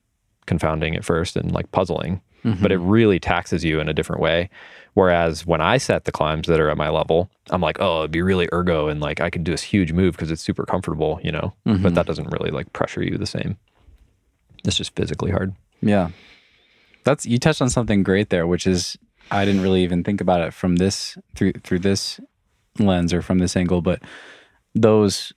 [0.46, 2.90] confounding at first and like puzzling, but it mm-hmm.
[2.90, 4.50] really taxes you in a different way.
[4.94, 8.12] Whereas when I set the climbs that are at my level, I'm like, oh, it'd
[8.12, 11.20] be really ergo and like I could do this huge move because it's super comfortable,
[11.24, 11.54] you know.
[11.66, 11.94] But mm-hmm.
[11.94, 13.58] that doesn't really like pressure you the same.
[14.66, 15.54] It's just physically hard.
[15.82, 16.10] Yeah.
[17.04, 18.98] That's you touched on something great there, which is
[19.30, 22.20] I didn't really even think about it from this through through this
[22.80, 24.02] lens or from this angle, but
[24.74, 25.32] those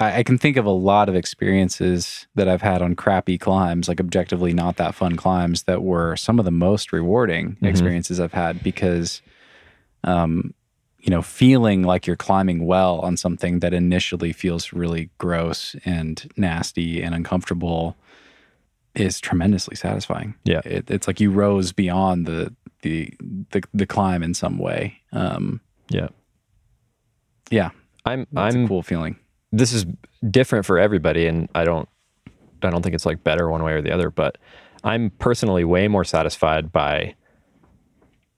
[0.00, 3.88] I, I can think of a lot of experiences that I've had on crappy climbs,
[3.88, 8.32] like objectively not that fun climbs, that were some of the most rewarding experiences I've
[8.32, 9.22] had because,
[10.04, 10.54] um,
[11.00, 16.30] you know, feeling like you're climbing well on something that initially feels really gross and
[16.36, 17.96] nasty and uncomfortable
[18.94, 20.34] is tremendously satisfying.
[20.44, 20.62] Yeah.
[20.64, 23.12] It, it's like you rose beyond the, the
[23.50, 25.00] the the climb in some way.
[25.12, 25.60] Um,
[25.90, 26.08] Yeah.
[27.50, 27.70] yeah,
[28.04, 29.16] I'm I'm a cool feeling.
[29.52, 29.86] This is
[30.30, 31.88] different for everybody and I don't
[32.62, 34.38] I don't think it's like better one way or the other, but
[34.84, 37.14] I'm personally way more satisfied by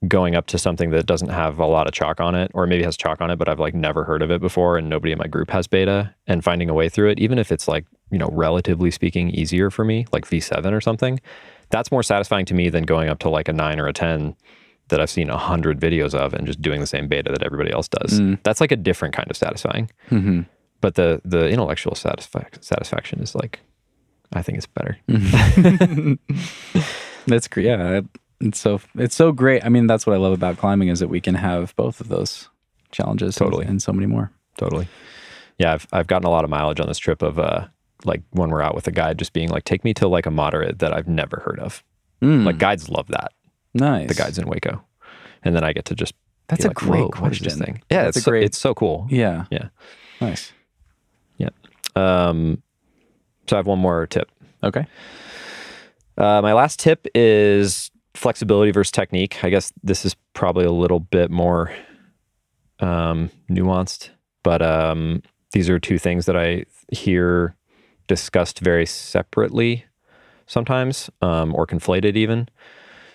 [0.07, 2.85] going up to something that doesn't have a lot of chalk on it or maybe
[2.85, 5.19] has chalk on it but I've like never heard of it before and nobody in
[5.19, 8.19] my group has beta and finding a way through it even if it's like, you
[8.19, 11.21] know, relatively speaking easier for me, like V7 or something.
[11.71, 14.37] That's more satisfying to me than going up to like a 9 or a 10
[14.89, 17.71] that I've seen a hundred videos of and just doing the same beta that everybody
[17.73, 18.21] else does.
[18.43, 20.43] That's like a different kind of satisfying hmm
[20.81, 23.61] but the the intellectual satisfac- satisfaction is like
[24.33, 24.99] I think it's better.
[27.27, 27.67] That's great.
[27.67, 28.01] Yeah,
[28.41, 29.65] it's so it's so great.
[29.65, 32.09] I mean, that's what I love about climbing is that we can have both of
[32.09, 32.49] those
[32.91, 33.67] challenges, Totally.
[33.67, 34.31] and, so many more.
[34.57, 34.89] Totally.
[35.59, 37.67] Yeah, I've I've gotten a lot of mileage on this trip of uh
[38.05, 40.31] like when we're out with a guide just being like take me to like a
[40.31, 41.83] moderate that I've never heard of.
[42.23, 43.33] Mm, Like guides love that.
[43.75, 44.09] nice.
[44.09, 44.81] The guides in Hueco.
[45.43, 46.15] And then I get to just
[46.49, 47.65] That's a like, great "Whoa, what is this question.
[47.75, 47.83] thing?
[47.91, 49.07] Yeah, That's it's a so, great- it's so cool.
[49.11, 49.45] Yeah.
[49.51, 49.69] Yeah.
[50.21, 50.53] Nice.
[51.99, 52.63] Um
[53.49, 54.31] so I have one more tip.
[54.63, 54.87] Okay.
[56.17, 59.43] Uh, my last tip is flexibility versus technique.
[59.43, 61.73] I guess this is probably a little bit more
[62.81, 64.11] um, nuanced,
[64.43, 65.23] but um,
[65.53, 67.55] these are two things that I hear
[68.07, 69.85] discussed very separately
[70.47, 72.49] sometimes um, or conflated even.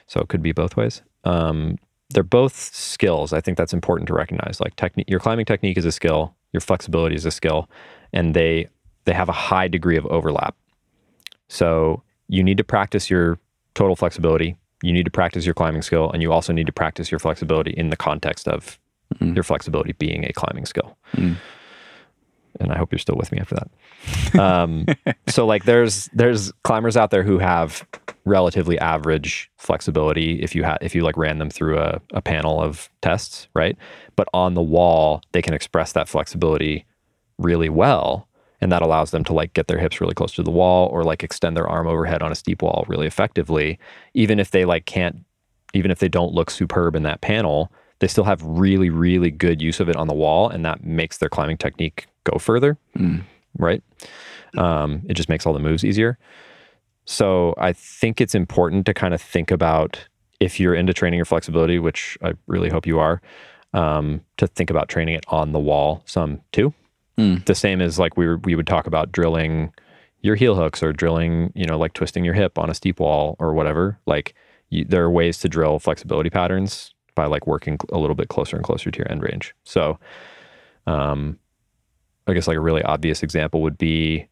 [0.07, 1.01] So it could be both ways.
[1.23, 1.77] Um,
[2.11, 3.33] they're both skills.
[3.33, 4.59] I think that's important to recognize.
[4.61, 7.69] Like technique, your climbing technique is a skill, your flexibility is a skill,
[8.13, 8.67] and they
[9.05, 10.55] they have a high degree of overlap.
[11.49, 13.37] So you need to practice your
[13.73, 14.55] total flexibility.
[14.81, 17.71] You need to practice your climbing skill, and you also need to practice your flexibility
[17.71, 18.79] in the context of
[19.21, 19.35] Mm.
[19.35, 20.97] your flexibility being a climbing skill.
[21.15, 21.35] Mm.
[22.59, 24.39] And I hope you're still with me after that.
[24.39, 24.85] Um,
[25.27, 27.85] so like there's there's climbers out there who have
[28.25, 32.59] relatively average flexibility if you had if you like ran them through a, a panel
[32.59, 33.77] of tests, right?
[34.15, 36.85] But on the wall, they can express that flexibility
[37.37, 38.27] really well.
[38.61, 41.03] And that allows them to like get their hips really close to the wall or
[41.03, 43.77] like extend their arm overhead on a steep wall really effectively.
[44.13, 45.25] Even if they like can't,
[45.73, 49.61] even if they don't look superb in that panel, they still have really, really good
[49.61, 50.47] use of it on the wall.
[50.49, 53.23] And that makes their climbing technique go further Mm.
[53.57, 53.83] right?
[54.57, 56.17] Um, it just makes all the moves easier.
[57.05, 60.07] So I think it's important to kind of think about
[60.39, 63.21] if you're into training your flexibility, which I really hope you are,
[63.73, 66.73] um, to think about training it on the wall some too.
[67.17, 67.45] Mm.
[67.45, 69.73] The same as like we were, we would talk about drilling
[70.21, 73.35] your heel hooks or drilling, you know, like twisting your hip on a steep wall
[73.39, 73.99] or whatever.
[74.05, 74.33] Like
[74.69, 78.55] you, there are ways to drill flexibility patterns by like working a little bit closer
[78.55, 79.53] and closer to your end range.
[79.63, 79.99] So,
[80.87, 81.37] um,
[82.25, 84.27] I guess like a really obvious example would be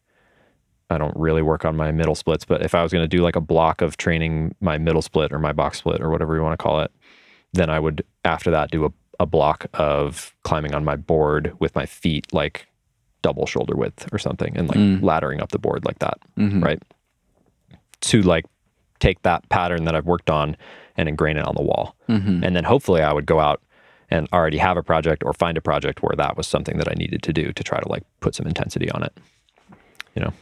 [0.90, 3.22] I don't really work on my middle splits, but if I was going to do
[3.22, 6.42] like a block of training my middle split or my box split or whatever you
[6.42, 6.90] want to call it,
[7.52, 11.74] then I would after that do a, a block of climbing on my board with
[11.74, 12.66] my feet like
[13.22, 15.00] double shoulder width or something and like Mm.
[15.00, 16.62] laddering up the board like that, Mhm.
[16.64, 16.82] right?
[18.02, 18.44] To like
[19.00, 20.56] take that pattern that I've worked on
[20.96, 21.96] and ingrain it on the wall.
[22.08, 22.44] Mhm.
[22.44, 23.62] And then hopefully I would go out
[24.10, 26.94] and already have a project or find a project where that was something that I
[26.96, 29.16] needed to do to try to like put some intensity on it.
[30.14, 30.32] You know.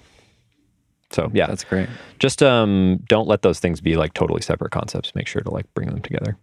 [1.11, 1.89] So yeah, That's great.
[2.18, 5.14] just um don't let those things be like totally separate concepts.
[5.14, 6.37] Make sure to like bring them together.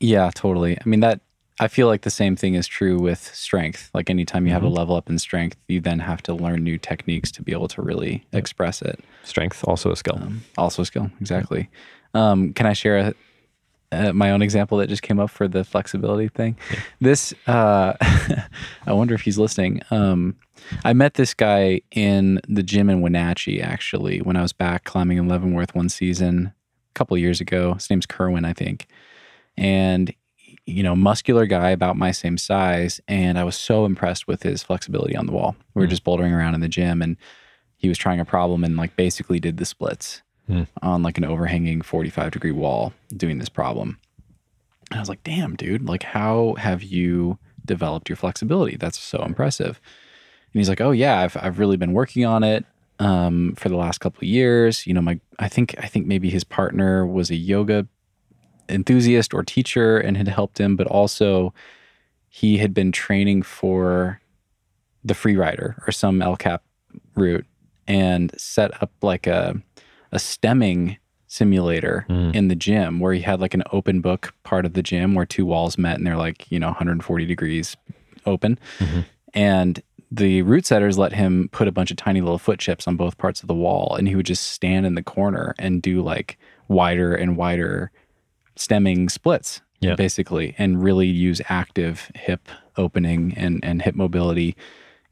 [0.00, 0.76] Yeah, totally.
[0.78, 1.20] I mean that
[1.60, 3.90] I feel like the same thing is true with strength.
[3.94, 4.74] Like anytime you have a Mm-hmm.
[4.76, 7.82] level up in strength, you then have to learn new techniques to be able to
[7.82, 8.98] really express it.
[9.22, 10.16] Strength also a skill.
[10.16, 11.70] Um, also a skill, exactly.
[12.12, 13.14] Um, can I share a,
[13.92, 16.56] uh, my own example that just came up for the flexibility thing?
[17.00, 19.80] This, uh, I wonder if he's listening.
[19.92, 20.36] Um,
[20.84, 25.18] I met this guy in the gym in Wenatchee actually when I was back climbing
[25.18, 26.52] in Leavenworth one season
[26.90, 27.74] a couple years ago.
[27.74, 28.88] His name's Kerwin, I think,
[29.56, 30.12] and
[30.66, 34.62] you know, muscular guy about my same size, and I was so impressed with his
[34.62, 35.56] flexibility on the wall.
[35.74, 35.90] We were Mm.
[35.90, 37.16] just bouldering around in the gym, and
[37.76, 40.66] he was trying a problem and like basically did the splits Mm.
[40.82, 43.98] on like an overhanging 45 degree wall doing this problem.
[44.90, 48.76] And I was like, damn, dude, like how have you developed your flexibility?
[48.76, 49.80] That's so impressive.
[50.52, 52.64] And he's like, oh yeah, I've, I've really been working on it
[52.98, 54.86] um, for the last couple of years.
[54.86, 57.86] You know, my, I think, I think maybe his partner was a yoga
[58.68, 61.52] enthusiast or teacher and had helped him, but also
[62.28, 64.20] he had been training for
[65.04, 66.62] the Freerider or some El Cap
[67.14, 67.46] route
[67.86, 69.60] and set up like a
[70.12, 70.96] a stemming
[71.26, 72.34] simulator Mm.
[72.34, 75.26] in the gym where he had like an open book part of the gym where
[75.26, 77.76] two walls met and they're like, you know, 140 degrees
[78.24, 78.56] open.
[78.78, 79.04] Mhm.
[79.34, 82.94] And the route setters let him put a bunch of tiny little foot chips on
[82.96, 86.00] both parts of the wall and he would just stand in the corner and do
[86.02, 86.38] like
[86.68, 87.90] wider and wider
[88.56, 89.94] stemming splits Yeah.
[89.96, 94.56] basically and really use active hip opening and and hip mobility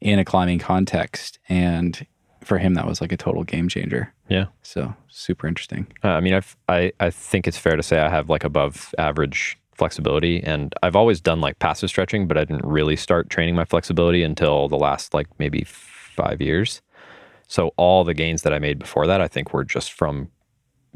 [0.01, 2.05] in a climbing context and
[2.41, 4.45] for him that was like a total game changer Yeah.
[4.61, 8.09] so super interesting Uh, I mean, I've, I I think it's fair to say I
[8.09, 12.65] have like above average flexibility, and I've always done like passive stretching, but I didn't
[12.65, 16.81] really start training my flexibility until the last like maybe five years.
[17.47, 20.29] So all the gains that I made before that, I think, were just from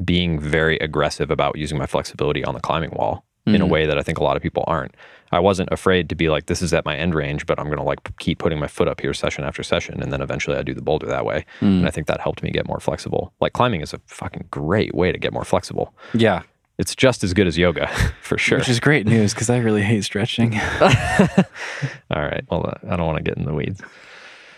[0.04, 3.70] being very aggressive about using my flexibility on the climbing wall in a Mhm.
[3.70, 4.94] way that I think a lot of people aren't.
[5.32, 7.78] I wasn't afraid to be like, this is at my end range, but I'm going
[7.78, 10.02] to like keep putting my foot up here session after session.
[10.02, 11.44] And then eventually I do the boulder that way.
[11.60, 11.78] Mm.
[11.78, 13.32] And I think that helped me get more flexible.
[13.40, 15.94] Like climbing is a fucking great way to get more flexible.
[16.14, 16.42] yeah
[16.78, 17.88] It's just as good as yoga
[18.22, 18.58] for sure.
[18.58, 22.44] which is great news because i really hate stretching All right.
[22.50, 23.80] Well, I don't want to get in the weeds.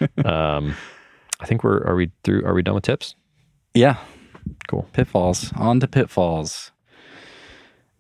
[0.24, 0.74] um,
[1.41, 2.45] I think we're, are we through?
[2.45, 3.14] Are we done with tips?
[3.74, 3.97] yeah
[4.69, 4.89] Cool.
[4.93, 6.71] pitfalls on to pitfalls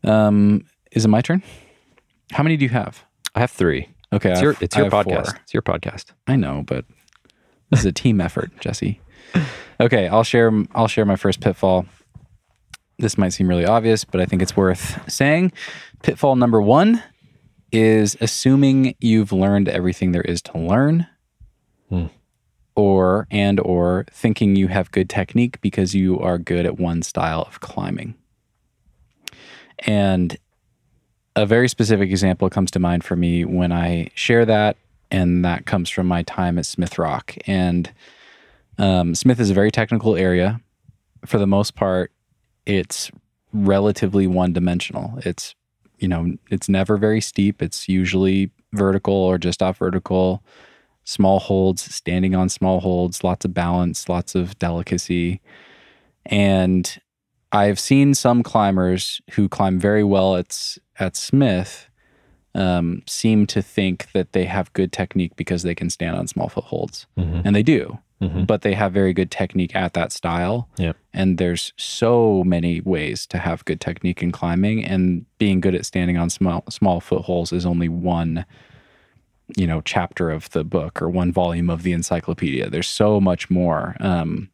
[0.04, 1.42] um is it my turn
[2.32, 3.88] how many do you have I have three.
[4.12, 5.26] okay It's your, it's your podcast.
[5.26, 5.36] four.
[5.44, 6.06] It's your podcast.
[6.26, 6.84] I know, but
[7.70, 9.00] this is a team effort, Jesse.
[9.78, 10.50] Okay, I'll share.
[10.74, 11.86] I'll share my first pitfall.
[12.98, 15.52] This might seem really obvious, but I think it's worth saying.
[16.02, 17.00] Pitfall number one
[17.70, 21.06] is assuming you've learned everything there is to learn,
[21.88, 22.06] Hmm.
[22.80, 27.42] Or and or thinking you have good technique because you are good at one style
[27.42, 28.14] of climbing.
[29.80, 30.38] And
[31.36, 34.78] a very specific example comes to mind for me when I share that,
[35.10, 37.36] and that comes from my time at Smith Rock.
[37.46, 37.92] And
[38.78, 40.60] um, Smith is a very technical area,
[41.26, 42.12] for the most part,
[42.64, 43.10] it's
[43.52, 45.18] relatively one dimensional.
[45.24, 45.54] It's,
[45.98, 47.60] you know, it's never very steep.
[47.60, 50.42] It's usually vertical or just off vertical,
[51.04, 55.40] small holds, standing on small holds, lots of balance, lots of delicacy.
[56.26, 57.00] And
[57.52, 61.88] I've seen some climbers who climb very well at, at Smith
[62.54, 66.48] um, seem to think that they have good technique because they can stand on small
[66.48, 67.06] footholds.
[67.18, 67.42] Mhm.
[67.44, 68.46] And they do Mhm.
[68.46, 70.68] but they have very good technique at that style.
[70.76, 70.94] Yep.
[71.14, 75.86] And there's so many ways to have good technique in climbing and being good at
[75.86, 78.44] standing on small small footholds is only one
[79.56, 82.70] you know chapter of the book or one volume of the encyclopedia.
[82.70, 83.96] There's so much more.
[84.00, 84.50] Um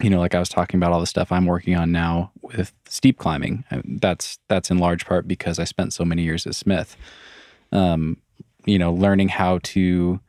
[0.00, 2.72] you know, like I was talking about all the stuff I'm working on now with
[2.86, 3.64] steep climbing.
[3.84, 6.96] That's that's in large part because I spent so many years at Smith.
[7.72, 8.18] Um,
[8.64, 10.20] you know, learning how to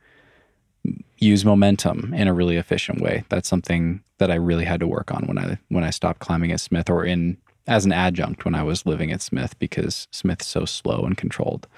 [1.18, 3.24] use momentum in a really efficient way.
[3.28, 6.52] That's something that I really had to work on when I when I stopped climbing
[6.52, 7.36] at Smith or in
[7.66, 11.68] as an adjunct when I was living at Smith because Smith's so slow and controlled.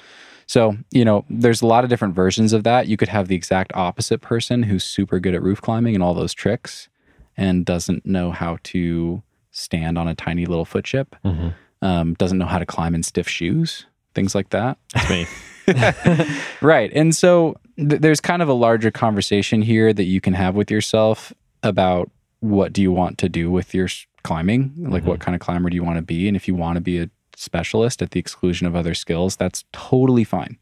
[0.53, 2.87] So, you know, there's a lot of different versions of that.
[2.87, 6.13] You could have the exact opposite person who's super good at roof climbing and all
[6.13, 6.91] those tricks
[7.39, 11.55] and doesn't know how to stand on a tiny little foot chip, Mhm.
[11.81, 14.77] um, doesn't know how to climb in stiff shoes, things like that.
[14.93, 15.27] That's me.
[16.61, 16.93] right.
[16.95, 20.71] And so th- there's kind of a larger conversation here that you can have with
[20.71, 21.33] yourself
[21.63, 23.89] about what do you want to do with your
[24.23, 24.75] climbing?
[24.77, 26.29] Like, what kind of climber do you want to be?
[26.29, 27.09] And if you want to be a
[27.43, 30.59] specialist at the exclusion of other skills, that's totally fine.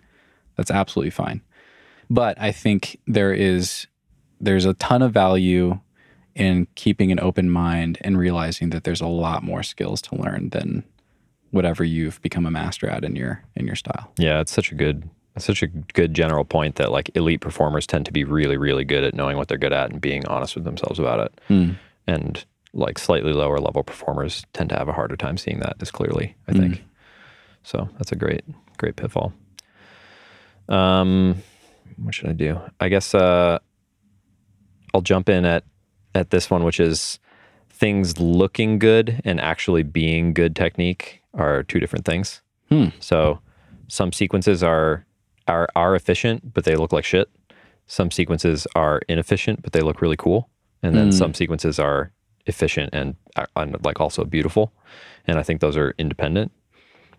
[0.57, 1.43] That's absolutely fine.
[2.09, 3.87] But I think there is
[4.41, 5.79] there's a ton of value
[6.35, 10.49] in keeping an open mind and realizing that there's a lot more skills to learn
[10.51, 10.83] than
[11.51, 14.11] whatever you've become a master at in your in your style.
[14.19, 17.87] Yeah, it's such a good it's such a good general point that like elite performers
[17.87, 20.55] tend to be really really good at knowing what they're good at and being honest
[20.55, 21.41] with themselves about it.
[21.49, 21.71] Hmm.
[22.07, 25.91] And like slightly lower level performers tend to have a harder time seeing that as
[25.91, 26.85] clearly, I think.
[27.63, 28.45] So, that's a great
[28.79, 29.33] great pitfall.
[30.69, 31.43] Um
[31.97, 32.61] what should I do?
[32.81, 33.59] I guess uh
[34.95, 35.65] I'll jump in at
[36.15, 37.19] at this one which is
[37.69, 42.43] things looking good and actually being good technique are two different things.
[42.69, 42.89] Hmm.
[43.01, 43.41] So
[43.89, 45.05] some sequences are
[45.49, 47.29] are are efficient, but they look like shit.
[47.87, 50.49] Some sequences are inefficient, but they look really cool.
[50.83, 51.11] And then Hmm.
[51.13, 52.13] some sequences are
[52.47, 54.73] efficient and, uh, and like also beautiful.
[55.27, 56.53] And I think those are independent.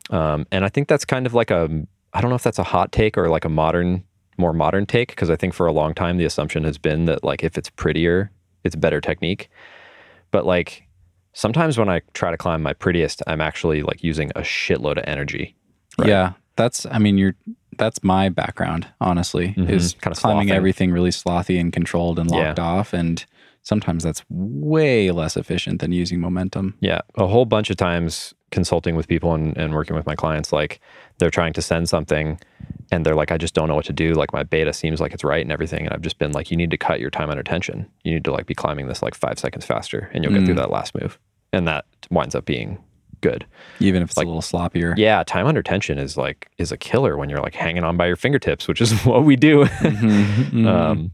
[0.09, 1.69] Um, and I think that's kind of like a
[2.13, 4.03] I don't know if that's a hot take or like a modern
[4.37, 7.23] more modern take because I think for a long time the assumption has been that
[7.23, 8.31] like if it's prettier,
[8.63, 9.49] it's better technique.
[10.31, 10.83] But like
[11.33, 15.03] sometimes when I try to climb my prettiest, I'm actually like using a shitload of
[15.07, 15.55] energy.
[15.97, 16.09] Right.
[16.09, 16.85] Yeah, that's.
[16.87, 17.35] I mean, you're.
[17.77, 18.87] That's my background.
[18.99, 19.69] Honestly, Mhm.
[19.69, 20.55] is Kinda climbing slothing.
[20.55, 23.23] everything really slothy and controlled and locked off, and
[23.63, 26.75] sometimes that's way less efficient than using momentum.
[26.79, 30.51] Yeah, a whole bunch of times consulting with people and, and working with my clients,
[30.51, 30.81] like
[31.19, 32.39] they're trying to send something
[32.91, 34.13] and they're like, I just don't know what to do.
[34.13, 35.85] Like my beta seems like it's right and everything.
[35.85, 37.89] And I've just been like, you need to cut your time under tension.
[38.03, 40.55] You need to like be climbing this like five seconds faster and you'll get through
[40.55, 41.17] that last move.
[41.53, 42.77] And that winds up being
[43.21, 43.45] good.
[43.79, 44.95] Even if it's Like- a little sloppier.
[44.97, 48.07] Yeah, time under tension is like is a killer when you're like hanging on by
[48.07, 49.63] your fingertips, which is what we do.
[49.65, 50.65] Mhm.
[50.67, 51.11] Um,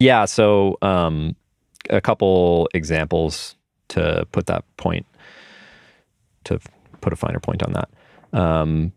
[0.00, 1.36] yeah, so um,
[1.90, 3.54] a couple examples
[3.88, 5.06] to put that point,
[6.44, 6.58] to
[7.00, 8.38] put a finer point on that.
[8.38, 8.92] Um,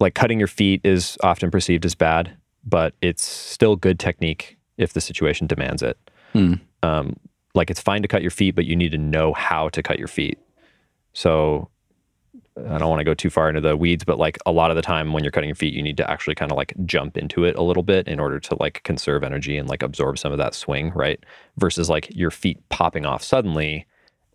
[0.00, 4.92] like cutting your feet is often perceived as bad, but it's still good technique if
[4.92, 5.98] the situation demands it.
[6.32, 6.54] Hmm.
[6.82, 7.16] Um,
[7.54, 9.98] like it's fine to cut your feet, but you need to know how to cut
[9.98, 10.38] your feet.
[11.12, 11.68] So
[12.56, 14.76] I don't want to go too far into the weeds, but like a lot of
[14.76, 17.16] the time when you're cutting your feet, you need to actually kind of like jump
[17.16, 20.30] into it a little bit in order to like conserve energy and like absorb some
[20.32, 21.18] of that swing, right?
[21.58, 23.86] Versus like your feet popping off suddenly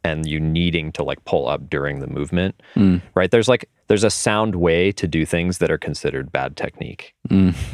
[0.03, 3.01] and you needing to like pull up during the movement, Mm.
[3.15, 3.32] right?
[3.32, 7.13] There's like there's a sound way to do things that are considered bad technique.
[7.30, 7.55] Mm.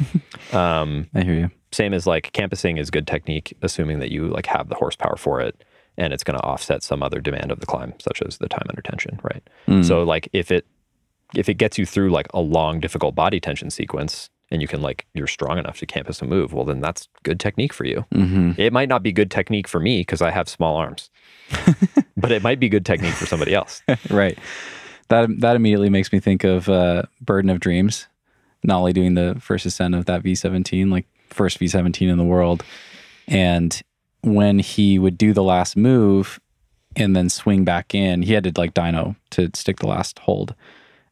[0.54, 1.50] Um, I hear you.
[1.72, 5.40] same as like campusing is good technique, assuming that you like have the horsepower for
[5.40, 5.64] it
[5.98, 8.66] and it's going to offset some other demand of the climb, such as the time
[8.68, 9.42] under tension, right?
[9.66, 9.84] Mm.
[9.84, 10.66] So like if it
[11.34, 14.80] if it gets you through like a long, difficult body tension sequence and you can
[14.80, 18.04] like you're strong enough to campus a move, well then that's good technique for you.
[18.12, 21.10] hmm It might not be good technique for me because I have small arms.
[22.16, 23.82] but it might be good technique for somebody else.
[24.10, 24.38] right.
[25.08, 28.08] That that immediately makes me think of uh, Burden of Dreams,
[28.64, 32.64] Nalle doing the first ascent of that V17, like first V17 in the world,
[33.28, 33.80] and
[34.26, 36.40] when he would do the last move
[36.96, 40.54] and then swing back in, he had to like dino to stick the last hold.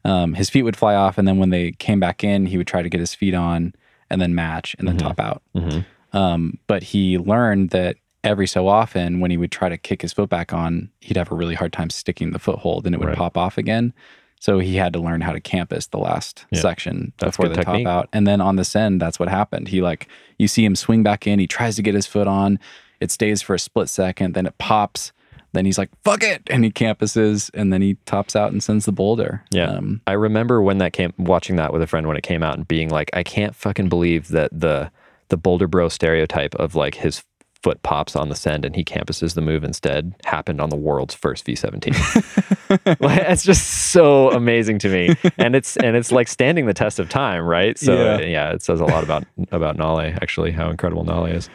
[0.03, 2.67] Um, his feet would fly off, and then when they came back in, he would
[2.67, 3.73] try to get his feet on
[4.09, 5.41] and then match and then top out.
[5.55, 5.85] Mhm.
[6.13, 10.13] Um, but he learned that every so often, when he would try to kick his
[10.13, 13.07] foot back on, he'd have a really hard time sticking the foothold and it would
[13.09, 13.17] Right.
[13.17, 13.93] pop off again.
[14.39, 16.59] So he had to learn how to campus the last Yeah.
[16.59, 17.85] section That's before the technique.
[17.85, 18.09] top out.
[18.13, 19.69] And then on the send, that's what happened.
[19.69, 20.07] He like
[20.37, 22.59] you see him swing back in, he tries to get his foot on,
[23.05, 25.13] it stays for a split second, then it pops,
[25.53, 28.85] then he's like, fuck it, and he campuses, and then he tops out and sends
[28.85, 29.43] the boulder.
[29.51, 29.69] Yeah.
[29.69, 32.57] Um, I remember when that came watching that with a friend when it came out
[32.57, 34.91] and being like, I can't fucking believe that the
[35.29, 37.23] the Boulder Bro stereotype of like his
[37.63, 41.15] foot pops on the send and he campuses the move instead happened on the world's
[41.15, 42.99] first V17.
[42.99, 45.15] like, it's just so amazing to me.
[45.39, 47.75] And it's and it's like standing the test of time, right?
[47.79, 48.19] So Yeah.
[48.21, 51.49] yeah, it says a lot about about Nalle, actually, how incredible Nalle is.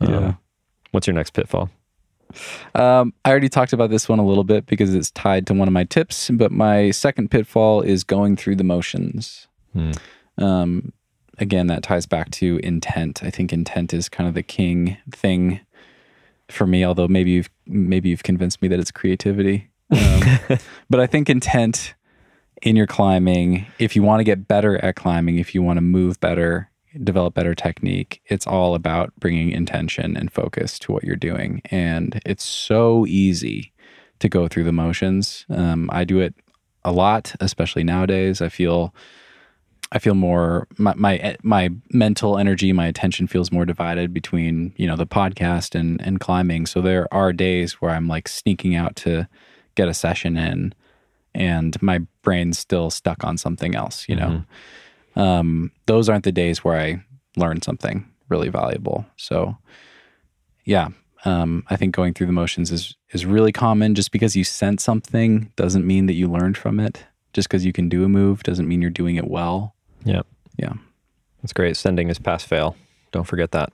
[0.00, 0.34] Um, Yeah.
[0.90, 1.70] What's your next pitfall?
[2.74, 5.68] Um, I already talked about this one a little bit because it's tied to one
[5.68, 9.48] of my tips, but my second pitfall is going through the motions.
[9.72, 9.90] Hmm.
[10.36, 10.92] Um,
[11.38, 13.22] again, that ties back to intent.
[13.22, 15.60] I think intent is kind of the king thing
[16.48, 16.84] for me.
[16.84, 19.70] Although maybe you've maybe you've convinced me that it's creativity.
[19.90, 20.58] Um,
[20.90, 21.94] but I think intent
[22.62, 25.82] in your climbing, if you want to get better at climbing, if you want to
[25.82, 26.70] move better,
[27.02, 31.62] develop better technique, it's all about bringing intention and focus to what you're doing.
[31.70, 33.72] And it's so easy
[34.20, 35.46] to go through the motions.
[35.48, 36.34] Um, I do it
[36.84, 38.40] a lot, especially nowadays.
[38.40, 38.94] I feel.
[39.90, 44.86] I feel more my, my my mental energy, my attention feels more divided between you
[44.86, 46.66] know the podcast and and climbing.
[46.66, 49.26] So there are days where I'm like sneaking out to
[49.76, 50.74] get a session in,
[51.34, 54.06] and my brain's still stuck on something else.
[54.10, 54.44] You know,
[55.18, 57.02] um, those aren't the days where I
[57.36, 59.04] learn something really valuable.
[59.16, 59.56] So
[60.64, 60.88] yeah,
[61.24, 63.94] um, I think going through the motions is is really common.
[63.94, 67.04] Just because you sense something doesn't mean that you learned from it.
[67.34, 69.74] Just because you can do a move doesn't mean you're doing it well.
[70.04, 70.22] Yeah.
[70.56, 70.72] Yeah.
[71.42, 71.76] That's great.
[71.76, 72.76] Sending is pass fail.
[73.12, 73.72] Don't forget that.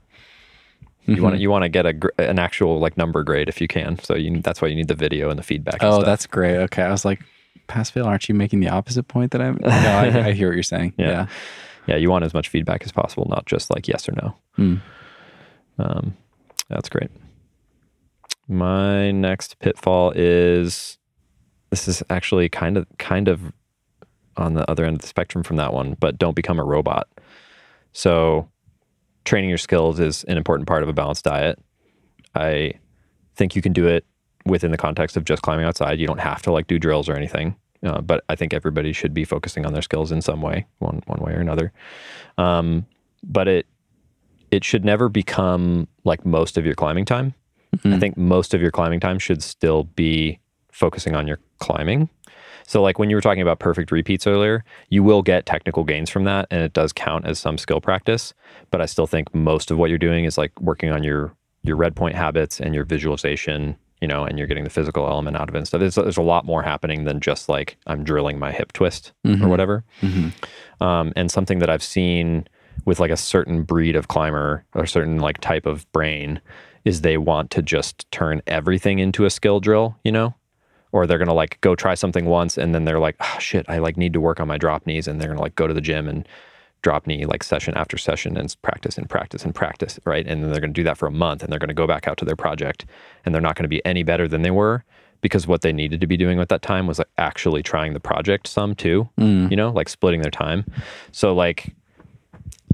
[1.06, 1.22] You Mm-hmm.
[1.22, 1.94] want to you want to get a
[2.30, 3.98] an actual like number grade if you can.
[3.98, 5.82] So you that's why you need the video and the feedback.
[5.82, 6.56] and Oh, that's great.
[6.56, 7.20] Okay, I was like,
[7.66, 8.06] pass fail.
[8.06, 9.58] Aren't you making the opposite point that I'm?
[9.60, 10.94] No, I, I hear what you're saying.
[10.98, 11.08] Yeah.
[11.08, 11.26] Yeah.
[11.86, 11.96] yeah.
[11.96, 14.36] You want as much feedback as possible, not just like yes or no.
[14.56, 14.76] Hmm.
[15.78, 16.16] Um,
[16.68, 17.10] that's great.
[18.48, 20.98] My next pitfall is
[21.70, 23.52] this is actually kind of kind of
[24.36, 27.08] on the other end of the spectrum from that one, but don't become a robot.
[27.92, 28.48] So
[29.24, 31.58] training your skills is an important part of a balanced diet.
[32.34, 32.74] I
[33.36, 34.04] think you can do it
[34.46, 35.98] within the context of just climbing outside.
[35.98, 37.56] You don't have to like do drills or anything.
[37.84, 41.02] Uh, but I think everybody should be focusing on their skills in some way, one
[41.06, 41.72] one way or another.
[42.38, 42.86] Um,
[43.22, 43.66] but it
[44.50, 47.34] it should never become like most of your climbing time.
[47.92, 50.38] I think most of your climbing time should still be
[50.70, 52.08] focusing on your climbing.
[52.66, 56.08] So, like when you were talking about perfect repeats earlier, you will get technical gains
[56.08, 58.32] from that, and it does count as some skill practice.
[58.70, 61.76] But I still think most of what you're doing is like working on your your
[61.76, 65.48] red point habits and your visualization, you know, and you're getting the physical element out
[65.48, 65.58] of it.
[65.58, 68.72] And so there's there's a lot more happening than just like I'm drilling my hip
[68.72, 69.48] twist or mm-hmm.
[69.48, 69.84] whatever.
[70.02, 70.84] Mm-hmm.
[70.84, 72.46] Um, and something that I've seen
[72.84, 76.40] with like a certain breed of climber or certain like type of brain
[76.84, 80.34] is they want to just turn everything into a skill drill, you know?
[80.92, 83.78] Or they're gonna like go try something once and then they're like, oh shit, I
[83.78, 85.80] like need to work on my drop knees and they're gonna like go to the
[85.80, 86.28] gym and
[86.84, 90.26] drop knee like session after session and practice and practice and practice, right?
[90.28, 92.18] And then they're gonna do that for a month and they're gonna go back out
[92.18, 92.84] to their project
[93.24, 94.84] and they're not gonna be any better than they were
[95.22, 98.00] because what they needed to be doing at that time was like actually trying the
[98.00, 99.50] project some too, mm.
[99.50, 100.66] you know, like splitting their time.
[101.10, 101.74] So like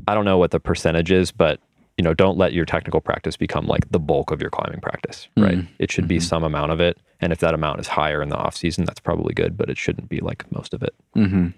[0.08, 1.60] I don't know what the percentage is, but
[1.96, 5.28] you know, don't let your technical practice become like the bulk of your climbing practice,
[5.36, 5.44] mm.
[5.44, 5.64] right?
[5.78, 6.24] It should be mm-hmm.
[6.24, 9.00] some amount of it, and if that amount is higher in the off season, that's
[9.00, 10.94] probably good, but it shouldn't be like most of it.
[11.14, 11.48] Mm-hmm.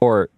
[0.00, 0.30] Or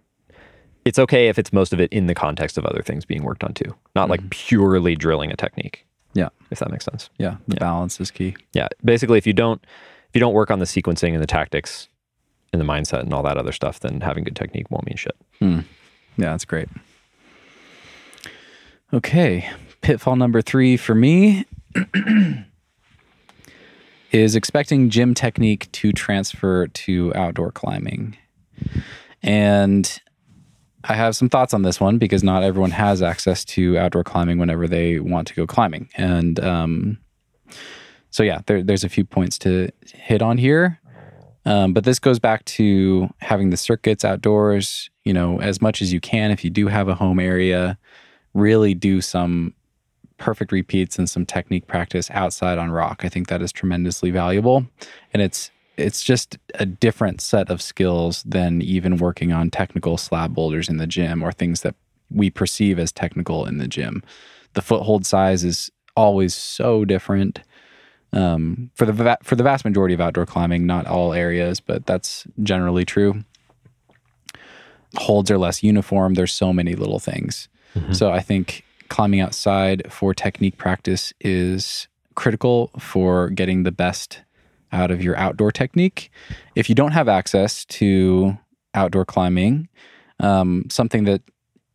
[0.87, 3.43] it's okay if it's most of it in the context of other things being worked
[3.43, 4.29] on too, not like mm-hmm.
[4.29, 6.29] purely drilling a technique, Yeah.
[6.49, 7.09] if that makes sense.
[7.17, 7.35] Yeah.
[7.49, 8.37] The balance is key.
[8.53, 9.61] Yeah, basically, if you don't
[10.07, 11.89] if you don't work on the sequencing and the tactics
[12.53, 15.15] and the mindset and all that other stuff, then having good technique won't mean shit.
[15.39, 15.59] Hmm.
[16.15, 16.69] Yeah, that's great.
[18.93, 19.49] Okay.
[19.81, 21.45] Pitfall number three for me
[24.11, 28.15] is expecting gym technique to transfer to outdoor climbing.
[29.21, 29.99] And
[30.89, 34.37] I have some thoughts on this one because not everyone has access to outdoor climbing
[34.37, 35.89] whenever they want to go climbing.
[35.97, 36.97] And um,
[38.09, 40.79] so, yeah, there, there's a few points to hit on here.
[41.45, 45.93] Um, but this goes back to having the circuits outdoors, you know, as much as
[45.93, 46.31] you can.
[46.31, 47.77] If you do have a home area,
[48.33, 49.53] really do some
[50.17, 53.05] perfect repeats and some technique practice outside on rock.
[53.05, 54.65] I think that is tremendously valuable.
[55.13, 60.33] And it's it's just a different set of skills than even working on technical slab
[60.33, 61.75] boulders in the gym or things that
[62.09, 64.03] we perceive as technical in the gym.
[64.53, 67.41] The foothold size is always so different.
[68.13, 71.85] Um, for the va- for the vast majority of outdoor climbing, not all areas, but
[71.85, 73.23] that's generally true.
[74.95, 76.13] Holds are less uniform.
[76.13, 77.49] There's so many little things.
[77.93, 84.21] So I think climbing outside for technique practice is critical for getting the best
[84.71, 86.11] out of your outdoor technique.
[86.55, 88.37] If you don't have access to
[88.73, 89.69] outdoor climbing,
[90.19, 91.21] um, something that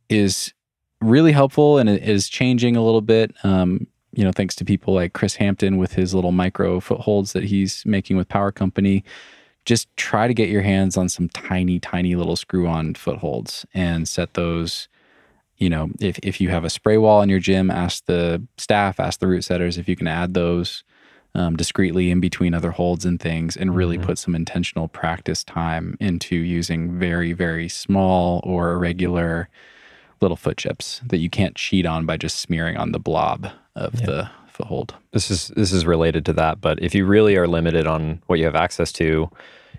[0.09, 0.53] is
[1.01, 3.35] really helpful and is changing a little bit.
[3.45, 7.45] Um, you know, thanks to people like Chris Hampton with his little micro footholds that
[7.45, 9.05] he's making with Power Company.
[9.65, 14.07] Just try to get your hands on some tiny, tiny little screw on footholds and
[14.07, 14.89] set those.
[15.57, 18.99] You know, if, if you have a spray wall in your gym, ask the staff,
[18.99, 20.83] ask the route setters if you can add those
[21.35, 25.97] um, discreetly in between other holds and things and really put some intentional practice time
[26.01, 29.49] into using very, very small or irregular
[30.21, 33.93] little foot chips that you can't cheat on by just smearing on the blob of
[34.03, 34.95] the foothold.
[35.13, 38.39] this is this is related to that but if you really are limited on what
[38.39, 39.31] you have access to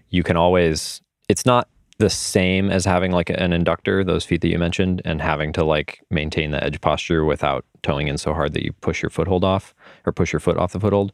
[0.10, 0.99] you can always
[1.30, 1.68] it's not
[2.00, 5.64] the same as having like an inductor those feet that you mentioned and having to
[5.64, 9.44] like maintain the edge posture without toeing in so hard that you push your foothold
[9.44, 9.74] off
[10.06, 11.12] or push your foot off the foothold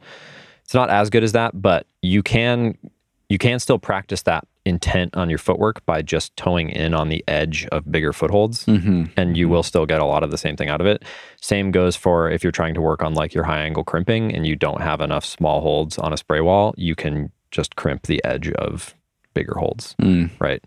[0.63, 2.77] it's not as good as that but you can
[3.27, 7.23] you can still practice that intent on your footwork by just toeing in on the
[7.27, 9.05] edge of bigger footholds Mm-hmm.
[9.17, 11.03] and you will still get a lot of the same thing out of it.
[11.41, 14.45] Same goes for if you're trying to work on like your high angle crimping and
[14.45, 18.23] you don't have enough small holds on a spray wall, you can just crimp the
[18.23, 18.93] edge of
[19.39, 20.29] bigger holds, Mm.
[20.39, 20.61] right?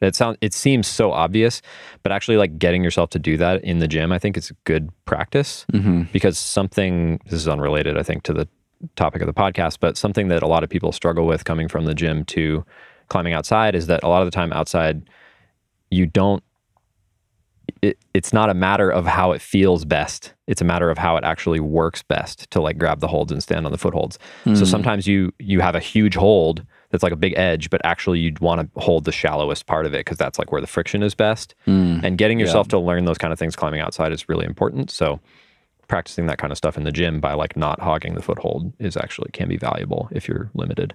[0.00, 1.62] It sounds it seems so obvious,
[2.02, 4.90] but actually like getting yourself to do that in the gym, I think it's good
[5.04, 6.02] practice Mm-hmm.
[6.12, 8.46] because something this is unrelated I think to the
[8.94, 11.86] topic of the podcast, but something that a lot of people struggle with coming from
[11.86, 12.64] the gym to
[13.08, 14.96] climbing outside is that a lot of the time outside
[15.90, 16.42] you don't
[17.82, 20.34] it, it's not a matter of how it feels best.
[20.46, 23.42] It's a matter of how it actually works best to like grab the holds and
[23.42, 24.18] stand on the footholds.
[24.44, 26.64] So sometimes you you have a huge hold
[26.96, 29.94] that's like a big edge, but actually you'd want to hold the shallowest part of
[29.94, 31.54] it because that's like where the friction is best.
[31.66, 32.02] Mm.
[32.02, 34.90] And getting yourself to learn those kind of things climbing outside is really important.
[34.90, 35.20] So
[35.88, 38.96] practicing that kind of stuff in the gym by like not hogging the foothold is
[38.96, 40.94] actually can be valuable if you're limited.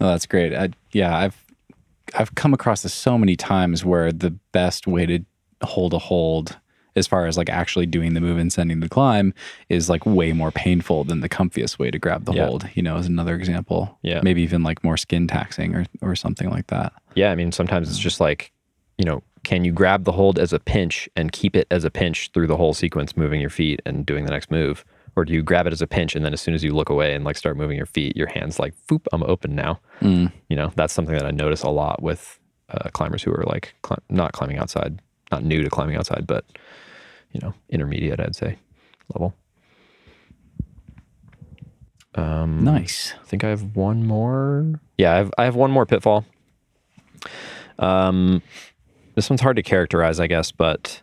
[0.00, 0.54] Oh, that's great.
[0.54, 1.44] I, yeah, I've
[2.14, 5.24] I've come across this so many times where the best way to
[5.62, 6.58] hold a hold
[6.96, 9.32] as far as like actually doing the move and sending the climb
[9.68, 12.46] is like way more painful than the comfiest way to grab the Yeah.
[12.46, 13.98] hold, you know, is another example.
[14.02, 14.20] Yeah.
[14.22, 16.92] Maybe even like more skin taxing or or something like that.
[17.14, 18.52] Yeah, I mean, sometimes it's just like,
[18.98, 21.90] you know, can you grab the hold as a pinch and keep it as a
[21.90, 24.84] pinch through the whole sequence, moving your feet and doing the next move?
[25.16, 26.88] Or do you grab it as a pinch and then as soon as you look
[26.88, 29.78] away and like start moving your feet, your hands like, foop, I'm open now.
[30.00, 30.32] Mm.
[30.48, 32.38] You know, that's something that I notice a lot with
[32.70, 36.46] uh, climbers who are like cli- not climbing outside, not new to climbing outside, but,
[37.32, 38.58] you know, intermediate, I'd say,
[39.14, 39.34] level.
[42.14, 43.14] Um, Nice.
[43.20, 44.80] I think I have one more.
[44.98, 46.26] Yeah, I have I have one more pitfall.
[47.78, 48.42] Um,
[49.14, 51.00] this one's hard to characterize, I guess, but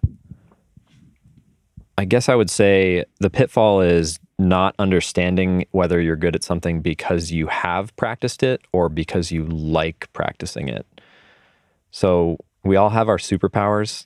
[1.98, 6.82] I guess I would say the pitfall is not understanding whether you're good at something
[6.82, 10.86] because you have practiced it or because you like practicing it.
[11.92, 14.06] So we all have our superpowers,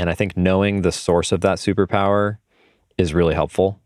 [0.00, 2.38] and I think knowing the source of that superpower
[2.96, 3.78] is really helpful.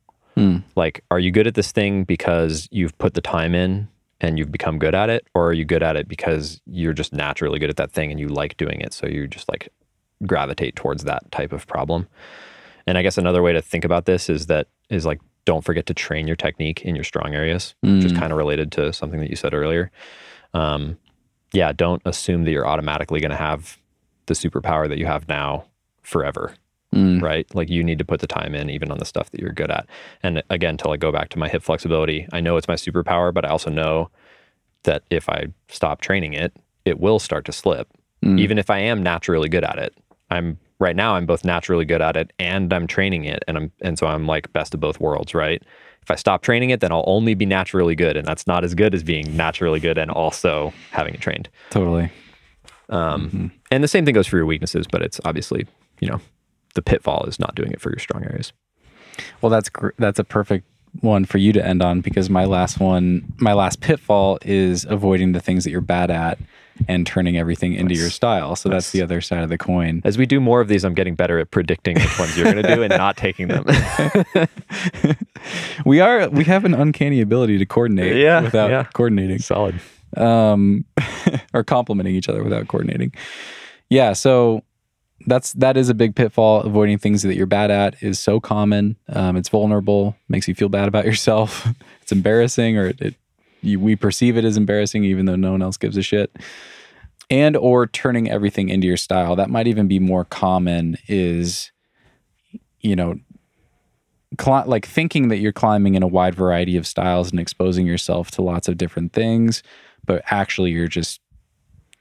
[0.77, 3.89] Like, are you good at this thing because you've put the time in
[4.21, 5.27] and you've become good at it?
[5.35, 8.21] Or are you good at it because you're just naturally good at that thing and
[8.21, 8.93] you like doing it?
[8.93, 9.71] So you just like
[10.25, 12.07] gravitate towards that type of problem.
[12.87, 15.87] And I guess another way to think about this is that is like, don't forget
[15.87, 19.19] to train your technique in your strong areas, which is kind of related to something
[19.19, 19.91] that you said earlier.
[20.53, 20.97] Um,
[21.53, 23.79] yeah, don't assume that you're automatically going to have
[24.27, 25.65] the superpower that you have now
[26.05, 26.55] forever
[26.95, 27.21] Mm.
[27.21, 27.53] right?
[27.57, 29.69] Like you need to put the time in even on the stuff that you're good
[29.69, 29.85] at.
[30.23, 33.35] And again, to like go back to my hip flexibility, I know it's my superpower,
[33.35, 34.11] but I also know
[34.85, 36.53] that if I stop training it,
[36.85, 37.89] it will start to slip.
[38.23, 39.93] Even if I am naturally good at it.
[40.31, 43.73] I'm right now I'm both naturally good at it and I'm training it and I'm
[43.83, 45.61] and so I'm like best of both worlds, right?
[46.01, 48.73] If I stop training it, then I'll only be naturally good and that's not as
[48.75, 51.49] good as being naturally good and also having it trained.
[51.71, 52.11] Totally.
[52.89, 55.67] Um, And the same thing goes for your weaknesses, but it's obviously,
[56.05, 56.21] you know,
[56.75, 58.53] the pitfall is not doing it for your strong areas.
[59.41, 60.67] Well, that's gr- that's a perfect
[61.01, 65.33] one for you to end on because my last one, my last pitfall is avoiding
[65.33, 66.39] the things that you're bad at
[66.89, 68.55] and turning everything into your style.
[68.57, 70.03] So that's the other side of the coin.
[70.05, 72.65] As we do more of these, I'm getting better at predicting which ones you're going
[72.65, 73.65] to do and not taking them.
[75.85, 78.85] We are we have an uncanny ability to coordinate Yeah, without yeah.
[78.95, 79.39] coordinating.
[79.41, 79.79] Solid.
[80.17, 80.85] um,
[81.55, 83.13] or complimenting each other without coordinating.
[83.91, 84.13] Yeah.
[84.15, 84.63] So
[85.27, 86.61] that's that is a big pitfall.
[86.63, 88.97] Avoiding things that you're bad at is so common.
[89.09, 91.67] Um, it's vulnerable, makes you feel bad about yourself.
[92.03, 93.15] it's embarrassing, or it, it
[93.63, 96.37] you, we perceive it as embarrassing, even though no one else gives a shit.
[97.31, 99.35] And or turning everything into your style.
[99.35, 100.99] That might even be more common.
[101.09, 101.71] Is
[102.81, 103.19] you know
[104.37, 108.31] cli- like thinking that you're climbing in a wide variety of styles and exposing yourself
[108.33, 109.63] to lots of different things,
[110.05, 111.21] but actually you're just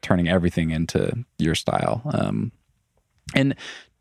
[0.01, 2.01] turning everything into your style.
[2.14, 2.51] Um,
[3.36, 3.56] and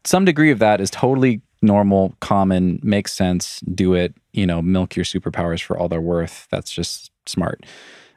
[0.04, 4.96] some degree of that is totally normal, common, makes sense, do it, you know, milk
[4.96, 6.48] your superpowers for all they're worth.
[6.50, 7.64] That's just smart.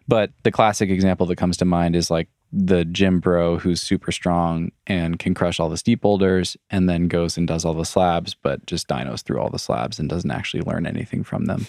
[0.08, 4.12] But the classic example that comes to mind is like the gym bro who's super
[4.12, 7.86] strong and can crush all the steep boulders and then goes and does all the
[7.86, 11.68] slabs, but just dinos through all the slabs and doesn't actually learn anything from them.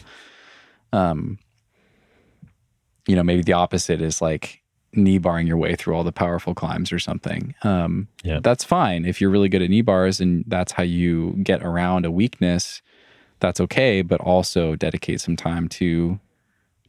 [0.93, 1.39] Um,
[3.07, 4.63] you know, maybe the opposite is like
[4.97, 7.55] knee barring your way through all the powerful climbs or something.
[7.63, 8.41] Um, Yeah.
[8.43, 9.05] That's fine.
[9.05, 12.83] If you're really good at knee bars and that's how you get around a weakness,
[13.41, 16.19] that's okay, but also dedicate some time to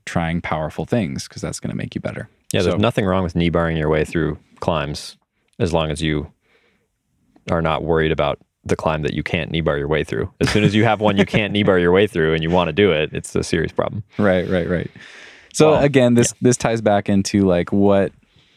[0.05, 2.29] trying powerful things because that's going to make you better.
[2.53, 5.17] Yeah, there's So- nothing wrong with knee barring your way through climbs
[5.59, 6.31] as long as you
[7.51, 10.29] are not worried about the climb that you can't knee bar your way through.
[10.41, 12.49] As soon as you have one you can't knee bar your way through and you
[12.49, 14.03] want to do it, it's a serious problem.
[14.17, 14.91] Right, right, right.
[15.57, 18.11] So Well, again, this this ties back into like what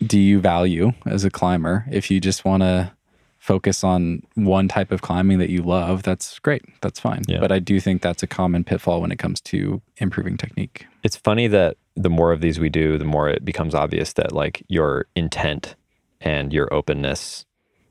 [0.07, 1.87] do you value as a climber?
[1.91, 2.93] If you just want to
[3.39, 6.63] focus on one type of climbing that you love, that's great.
[6.83, 7.23] That's fine.
[7.27, 7.41] Yeah.
[7.41, 10.87] But I do think that's a common pitfall when it comes to improving technique.
[11.03, 14.33] It's funny that the more of these we do, the more it becomes obvious that
[14.33, 15.75] like your intent
[16.21, 17.47] and your openness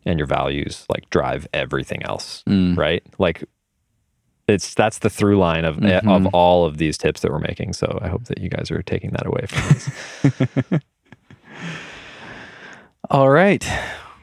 [0.06, 2.78] and your values like drive everything else, Mm.
[2.78, 3.02] right?
[3.18, 3.44] Like
[4.50, 6.28] it's that's the through line of eh, Mhm.
[6.28, 7.74] of all of these tips that we're making.
[7.74, 10.82] So I hope that you guys are taking that away from this.
[13.10, 13.66] All right.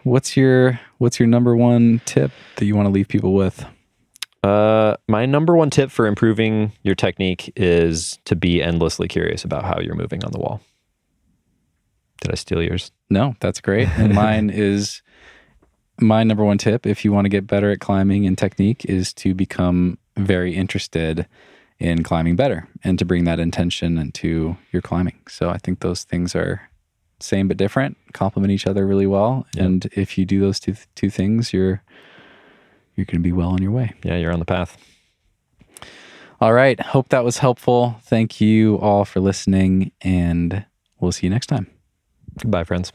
[0.04, 3.64] What's your what's your number one tip that you want to leave people with?
[4.44, 9.64] Uh, my number one tip for improving your technique is to be endlessly curious about
[9.64, 10.60] how you're moving on the wall.
[12.20, 12.92] Did I steal yours?
[13.10, 13.88] No, that's great.
[13.98, 15.02] And mine is
[16.00, 19.12] my number one tip if you want to get better at climbing and technique is
[19.14, 21.26] to become very interested
[21.78, 25.18] in climbing better and to bring that intention into your climbing.
[25.28, 26.70] So I think those things are
[27.20, 29.46] same but different, complement each other really well.
[29.54, 29.64] Yeah.
[29.64, 31.82] And if you do those two two things, you're
[32.94, 33.92] you're going to be well on your way.
[34.02, 34.76] Yeah, you're on the path.
[36.40, 37.96] All right, hope that was helpful.
[38.02, 40.66] Thank you all for listening and
[41.00, 41.66] we'll see you next time.
[42.38, 42.92] Goodbye, friends.